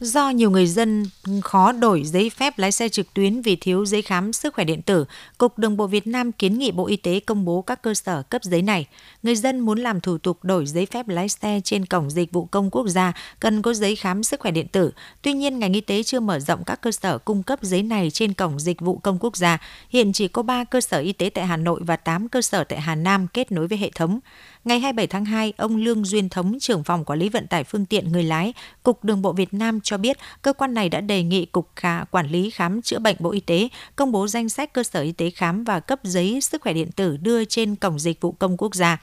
Do 0.00 0.30
nhiều 0.30 0.50
người 0.50 0.66
dân 0.66 1.06
khó 1.42 1.72
đổi 1.72 2.02
giấy 2.04 2.30
phép 2.30 2.58
lái 2.58 2.72
xe 2.72 2.88
trực 2.88 3.14
tuyến 3.14 3.42
vì 3.42 3.56
thiếu 3.56 3.86
giấy 3.86 4.02
khám 4.02 4.32
sức 4.32 4.54
khỏe 4.54 4.64
điện 4.64 4.82
tử, 4.82 5.04
Cục 5.38 5.58
Đường 5.58 5.76
bộ 5.76 5.86
Việt 5.86 6.06
Nam 6.06 6.32
kiến 6.32 6.58
nghị 6.58 6.70
Bộ 6.70 6.86
Y 6.86 6.96
tế 6.96 7.20
công 7.20 7.44
bố 7.44 7.62
các 7.62 7.82
cơ 7.82 7.94
sở 7.94 8.22
cấp 8.22 8.44
giấy 8.44 8.62
này. 8.62 8.86
Người 9.22 9.36
dân 9.36 9.60
muốn 9.60 9.78
làm 9.78 10.00
thủ 10.00 10.18
tục 10.18 10.38
đổi 10.44 10.66
giấy 10.66 10.86
phép 10.86 11.08
lái 11.08 11.28
xe 11.28 11.60
trên 11.64 11.86
cổng 11.86 12.10
dịch 12.10 12.32
vụ 12.32 12.44
công 12.44 12.70
quốc 12.70 12.88
gia 12.88 13.12
cần 13.40 13.62
có 13.62 13.74
giấy 13.74 13.96
khám 13.96 14.22
sức 14.22 14.40
khỏe 14.40 14.50
điện 14.50 14.68
tử. 14.68 14.92
Tuy 15.22 15.32
nhiên, 15.32 15.58
ngành 15.58 15.72
y 15.72 15.80
tế 15.80 16.02
chưa 16.02 16.20
mở 16.20 16.38
rộng 16.38 16.64
các 16.66 16.80
cơ 16.80 16.92
sở 16.92 17.18
cung 17.18 17.42
cấp 17.42 17.58
giấy 17.62 17.82
này 17.82 18.10
trên 18.10 18.32
cổng 18.32 18.60
dịch 18.60 18.80
vụ 18.80 18.98
công 18.98 19.18
quốc 19.20 19.36
gia. 19.36 19.58
Hiện 19.90 20.12
chỉ 20.12 20.28
có 20.28 20.42
3 20.42 20.64
cơ 20.64 20.80
sở 20.80 20.98
y 20.98 21.12
tế 21.12 21.30
tại 21.30 21.46
Hà 21.46 21.56
Nội 21.56 21.80
và 21.84 21.96
8 21.96 22.28
cơ 22.28 22.42
sở 22.42 22.64
tại 22.64 22.80
Hà 22.80 22.94
Nam 22.94 23.26
kết 23.28 23.52
nối 23.52 23.66
với 23.66 23.78
hệ 23.78 23.90
thống. 23.94 24.20
Ngày 24.64 24.80
27 24.80 25.06
tháng 25.06 25.24
2, 25.24 25.52
ông 25.56 25.76
Lương 25.76 26.04
Duyên 26.04 26.28
Thống, 26.28 26.58
trưởng 26.60 26.84
phòng 26.84 27.04
quản 27.04 27.18
lý 27.18 27.28
vận 27.28 27.46
tải 27.46 27.64
phương 27.64 27.86
tiện 27.86 28.12
người 28.12 28.22
lái, 28.22 28.54
Cục 28.82 29.04
Đường 29.04 29.22
bộ 29.22 29.32
Việt 29.32 29.54
Nam 29.54 29.80
cho 29.80 29.98
biết 29.98 30.16
cơ 30.42 30.52
quan 30.52 30.74
này 30.74 30.88
đã 30.88 31.00
đề 31.00 31.22
nghị 31.22 31.46
Cục 31.46 31.68
Khả 31.76 32.04
Quản 32.04 32.30
lý 32.30 32.50
Khám 32.50 32.82
chữa 32.82 32.98
bệnh 32.98 33.16
Bộ 33.18 33.30
Y 33.30 33.40
tế 33.40 33.68
công 33.96 34.12
bố 34.12 34.28
danh 34.28 34.48
sách 34.48 34.72
cơ 34.72 34.82
sở 34.82 35.00
y 35.00 35.12
tế 35.12 35.30
khám 35.30 35.64
và 35.64 35.80
cấp 35.80 36.00
giấy 36.02 36.40
sức 36.40 36.62
khỏe 36.62 36.72
điện 36.72 36.90
tử 36.92 37.16
đưa 37.16 37.44
trên 37.44 37.76
cổng 37.76 37.98
dịch 37.98 38.20
vụ 38.20 38.32
công 38.32 38.56
quốc 38.56 38.74
gia 38.74 38.98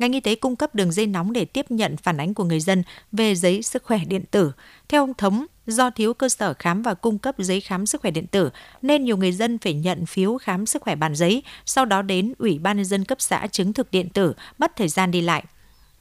ngành 0.00 0.12
y 0.12 0.20
tế 0.20 0.34
cung 0.34 0.56
cấp 0.56 0.74
đường 0.74 0.92
dây 0.92 1.06
nóng 1.06 1.32
để 1.32 1.44
tiếp 1.44 1.70
nhận 1.70 1.96
phản 1.96 2.20
ánh 2.20 2.34
của 2.34 2.44
người 2.44 2.60
dân 2.60 2.82
về 3.12 3.34
giấy 3.34 3.62
sức 3.62 3.84
khỏe 3.84 3.98
điện 4.06 4.24
tử. 4.30 4.52
Theo 4.88 5.02
ông 5.02 5.14
Thống, 5.14 5.46
do 5.66 5.90
thiếu 5.90 6.14
cơ 6.14 6.28
sở 6.28 6.54
khám 6.58 6.82
và 6.82 6.94
cung 6.94 7.18
cấp 7.18 7.34
giấy 7.38 7.60
khám 7.60 7.86
sức 7.86 8.00
khỏe 8.00 8.10
điện 8.10 8.26
tử 8.26 8.50
nên 8.82 9.04
nhiều 9.04 9.16
người 9.16 9.32
dân 9.32 9.58
phải 9.58 9.74
nhận 9.74 10.06
phiếu 10.06 10.38
khám 10.38 10.66
sức 10.66 10.82
khỏe 10.82 10.94
bản 10.96 11.14
giấy, 11.14 11.42
sau 11.66 11.84
đó 11.84 12.02
đến 12.02 12.32
Ủy 12.38 12.58
ban 12.58 12.76
nhân 12.76 12.86
dân 12.86 13.04
cấp 13.04 13.20
xã 13.20 13.46
chứng 13.46 13.72
thực 13.72 13.90
điện 13.90 14.08
tử, 14.08 14.34
mất 14.58 14.76
thời 14.76 14.88
gian 14.88 15.10
đi 15.10 15.20
lại. 15.20 15.44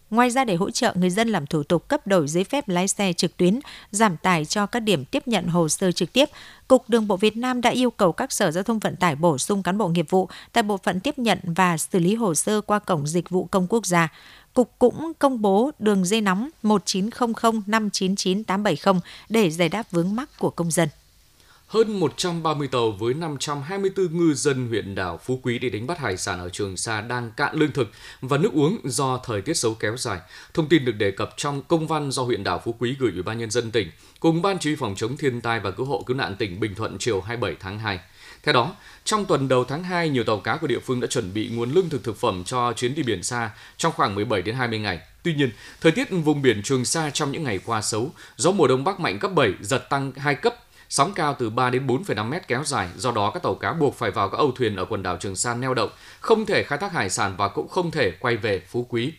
Ngoài 0.10 0.30
ra 0.30 0.44
để 0.44 0.56
hỗ 0.56 0.72
trợ 0.72 0.94
người 0.96 1.10
dân 1.10 1.30
làm 1.30 1.48
thủ 1.48 1.64
tục 1.64 1.88
cấp 1.88 2.08
đổi 2.08 2.28
giấy 2.28 2.44
phép 2.44 2.70
lái 2.70 2.88
xe 2.88 3.14
trực 3.14 3.38
tuyến, 3.38 3.60
giảm 3.92 4.18
tải 4.18 4.46
cho 4.46 4.66
các 4.66 4.80
điểm 4.80 5.06
tiếp 5.06 5.28
nhận 5.28 5.48
hồ 5.48 5.70
sơ 5.70 5.92
trực 5.92 6.14
tiếp, 6.14 6.30
Cục 6.68 6.90
Đường 6.90 7.08
bộ 7.08 7.18
Việt 7.18 7.38
Nam 7.38 7.62
đã 7.62 7.70
yêu 7.70 7.92
cầu 7.92 8.12
các 8.12 8.32
sở 8.32 8.52
giao 8.52 8.64
thông 8.64 8.80
vận 8.80 8.96
tải 8.96 9.16
bổ 9.16 9.38
sung 9.38 9.64
cán 9.64 9.78
bộ 9.78 9.88
nghiệp 9.88 10.06
vụ 10.10 10.30
tại 10.54 10.64
bộ 10.64 10.78
phận 10.78 11.00
tiếp 11.00 11.20
nhận 11.20 11.40
và 11.44 11.78
xử 11.78 12.00
lý 12.00 12.16
hồ 12.16 12.36
sơ 12.36 12.62
qua 12.62 12.80
cổng 12.80 13.08
dịch 13.08 13.30
vụ 13.30 13.46
công 13.46 13.68
quốc 13.70 13.86
gia. 13.86 14.08
Cục 14.54 14.72
cũng 14.80 15.12
công 15.20 15.42
bố 15.42 15.72
đường 15.80 16.06
dây 16.06 16.22
nóng 16.22 16.50
1900 16.64 17.34
599 17.68 18.44
870 18.44 19.02
để 19.30 19.50
giải 19.50 19.70
đáp 19.70 19.92
vướng 19.92 20.16
mắc 20.16 20.30
của 20.40 20.50
công 20.50 20.72
dân 20.72 20.90
hơn 21.70 22.00
130 22.00 22.68
tàu 22.68 22.92
với 22.92 23.14
524 23.14 24.18
ngư 24.18 24.34
dân 24.34 24.68
huyện 24.68 24.96
đảo 24.96 25.20
Phú 25.24 25.40
Quý 25.44 25.60
đi 25.60 25.70
đánh 25.70 25.88
bắt 25.88 26.00
hải 26.00 26.18
sản 26.18 26.40
ở 26.40 26.50
Trường 26.50 26.78
Sa 26.78 27.02
đang 27.02 27.32
cạn 27.32 27.56
lương 27.56 27.72
thực 27.72 27.92
và 28.22 28.38
nước 28.38 28.54
uống 28.54 28.78
do 28.84 29.20
thời 29.24 29.42
tiết 29.42 29.54
xấu 29.54 29.74
kéo 29.74 29.98
dài. 29.98 30.20
Thông 30.54 30.70
tin 30.70 30.86
được 30.86 30.92
đề 30.92 31.12
cập 31.12 31.34
trong 31.38 31.62
công 31.68 31.88
văn 31.88 32.12
do 32.12 32.24
huyện 32.24 32.44
đảo 32.44 32.62
Phú 32.66 32.76
Quý 32.80 32.96
gửi 33.00 33.12
Ủy 33.12 33.24
ban 33.24 33.38
nhân 33.38 33.52
dân 33.52 33.72
tỉnh 33.72 33.92
cùng 34.20 34.42
Ban 34.42 34.60
chỉ 34.60 34.70
huy 34.70 34.76
phòng 34.76 34.96
chống 34.98 35.18
thiên 35.18 35.42
tai 35.42 35.60
và 35.60 35.72
cứu 35.72 35.86
hộ 35.86 36.04
cứu 36.06 36.18
nạn 36.18 36.36
tỉnh 36.36 36.60
Bình 36.60 36.76
Thuận 36.76 36.98
chiều 37.00 37.22
27 37.22 37.58
tháng 37.60 37.80
2. 37.80 38.00
Theo 38.44 38.54
đó, 38.54 38.76
trong 39.04 39.26
tuần 39.26 39.48
đầu 39.48 39.64
tháng 39.64 39.84
2, 39.84 40.10
nhiều 40.10 40.24
tàu 40.24 40.40
cá 40.40 40.58
của 40.58 40.68
địa 40.68 40.80
phương 40.80 41.00
đã 41.00 41.08
chuẩn 41.08 41.34
bị 41.34 41.50
nguồn 41.50 41.72
lương 41.72 41.90
thực 41.90 42.04
thực 42.04 42.18
phẩm 42.18 42.44
cho 42.44 42.74
chuyến 42.74 42.96
đi 42.96 43.04
biển 43.04 43.24
xa 43.24 43.52
trong 43.78 43.94
khoảng 43.96 44.16
17 44.16 44.42
đến 44.42 44.56
20 44.56 44.80
ngày. 44.80 45.00
Tuy 45.24 45.34
nhiên, 45.34 45.52
thời 45.82 45.92
tiết 45.92 46.08
vùng 46.12 46.42
biển 46.42 46.62
Trường 46.64 46.86
Sa 46.86 47.10
trong 47.10 47.32
những 47.32 47.44
ngày 47.44 47.60
qua 47.66 47.82
xấu, 47.82 48.12
gió 48.38 48.52
mùa 48.52 48.68
đông 48.68 48.84
bắc 48.84 49.00
mạnh 49.00 49.20
cấp 49.20 49.32
7, 49.36 49.54
giật 49.62 49.90
tăng 49.90 50.12
2 50.12 50.36
cấp 50.36 50.56
sóng 50.90 51.14
cao 51.14 51.36
từ 51.40 51.50
3 51.50 51.70
đến 51.70 51.88
4,5 51.88 52.30
mét 52.30 52.48
kéo 52.48 52.64
dài, 52.64 52.90
do 52.96 53.12
đó 53.12 53.32
các 53.34 53.44
tàu 53.44 53.56
cá 53.56 53.74
buộc 53.74 53.96
phải 53.96 54.12
vào 54.12 54.30
các 54.30 54.38
âu 54.38 54.52
thuyền 54.52 54.76
ở 54.76 54.86
quần 54.86 55.04
đảo 55.04 55.18
Trường 55.18 55.36
Sa 55.36 55.54
neo 55.54 55.74
đậu, 55.74 55.90
không 56.20 56.46
thể 56.46 56.64
khai 56.64 56.78
thác 56.78 56.94
hải 56.94 57.10
sản 57.10 57.36
và 57.38 57.48
cũng 57.48 57.68
không 57.68 57.92
thể 57.92 58.12
quay 58.20 58.38
về 58.38 58.62
Phú 58.68 58.86
Quý. 58.90 59.14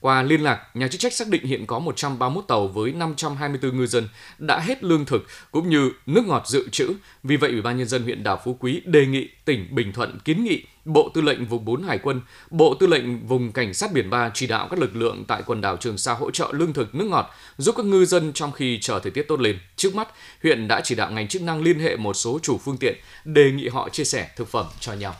Qua 0.00 0.22
liên 0.22 0.40
lạc, 0.40 0.60
nhà 0.74 0.88
chức 0.88 1.00
trách 1.00 1.12
xác 1.12 1.28
định 1.28 1.44
hiện 1.44 1.66
có 1.66 1.78
131 1.78 2.44
tàu 2.48 2.68
với 2.68 2.92
524 2.92 3.76
ngư 3.76 3.86
dân 3.86 4.08
đã 4.38 4.58
hết 4.58 4.84
lương 4.84 5.04
thực 5.04 5.26
cũng 5.50 5.68
như 5.68 5.90
nước 6.06 6.26
ngọt 6.26 6.42
dự 6.46 6.68
trữ. 6.68 6.92
Vì 7.22 7.36
vậy, 7.36 7.50
Ủy 7.50 7.62
ban 7.62 7.78
nhân 7.78 7.88
dân 7.88 8.02
huyện 8.02 8.22
đảo 8.22 8.40
Phú 8.44 8.56
Quý 8.60 8.82
đề 8.84 9.06
nghị 9.06 9.28
tỉnh 9.44 9.66
Bình 9.70 9.92
Thuận 9.92 10.18
kiến 10.24 10.44
nghị 10.44 10.64
Bộ 10.84 11.10
Tư 11.14 11.20
lệnh 11.20 11.46
Vùng 11.46 11.64
4 11.64 11.82
Hải 11.82 11.98
quân, 11.98 12.20
Bộ 12.50 12.74
Tư 12.74 12.86
lệnh 12.86 13.26
Vùng 13.26 13.52
Cảnh 13.52 13.74
sát 13.74 13.92
Biển 13.92 14.10
3 14.10 14.30
chỉ 14.34 14.46
đạo 14.46 14.68
các 14.70 14.78
lực 14.78 14.96
lượng 14.96 15.24
tại 15.28 15.42
quần 15.46 15.60
đảo 15.60 15.76
Trường 15.76 15.98
Sa 15.98 16.12
hỗ 16.12 16.30
trợ 16.30 16.48
lương 16.52 16.72
thực 16.72 16.94
nước 16.94 17.04
ngọt 17.04 17.30
giúp 17.58 17.74
các 17.76 17.86
ngư 17.86 18.04
dân 18.04 18.32
trong 18.32 18.52
khi 18.52 18.78
chờ 18.80 18.98
thời 18.98 19.10
tiết 19.10 19.22
tốt 19.22 19.40
lên. 19.40 19.58
Trước 19.76 19.94
mắt, 19.94 20.08
huyện 20.42 20.68
đã 20.68 20.80
chỉ 20.80 20.94
đạo 20.94 21.10
ngành 21.10 21.28
chức 21.28 21.42
năng 21.42 21.62
liên 21.62 21.78
hệ 21.78 21.96
một 21.96 22.14
số 22.14 22.38
chủ 22.42 22.58
phương 22.58 22.76
tiện 22.76 22.96
đề 23.24 23.50
nghị 23.50 23.68
họ 23.68 23.88
chia 23.88 24.04
sẻ 24.04 24.30
thực 24.36 24.48
phẩm 24.48 24.66
cho 24.80 24.92
nhau. 24.92 25.14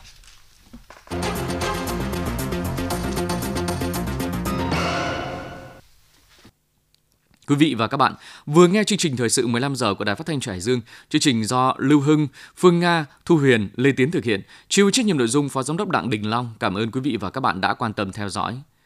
Quý 7.50 7.56
vị 7.56 7.74
và 7.74 7.86
các 7.86 7.96
bạn 7.96 8.14
vừa 8.46 8.66
nghe 8.66 8.84
chương 8.84 8.98
trình 8.98 9.16
thời 9.16 9.28
sự 9.28 9.46
15 9.46 9.76
giờ 9.76 9.94
của 9.94 10.04
Đài 10.04 10.16
Phát 10.16 10.26
thanh 10.26 10.38
Hải 10.46 10.60
Dương. 10.60 10.80
Chương 11.08 11.20
trình 11.20 11.44
do 11.44 11.74
Lưu 11.78 12.00
Hưng, 12.00 12.28
Phương 12.56 12.80
Nga, 12.80 13.06
Thu 13.24 13.36
Huyền, 13.36 13.68
Lê 13.76 13.92
Tiến 13.92 14.10
thực 14.10 14.24
hiện. 14.24 14.42
Chịu 14.68 14.90
trách 14.90 15.06
nhiệm 15.06 15.18
nội 15.18 15.28
dung 15.28 15.48
Phó 15.48 15.62
Giám 15.62 15.76
đốc 15.76 15.88
Đặng 15.88 16.10
Đình 16.10 16.30
Long. 16.30 16.54
Cảm 16.60 16.74
ơn 16.74 16.90
quý 16.90 17.00
vị 17.00 17.16
và 17.20 17.30
các 17.30 17.40
bạn 17.40 17.60
đã 17.60 17.74
quan 17.74 17.92
tâm 17.92 18.12
theo 18.12 18.28
dõi. 18.28 18.60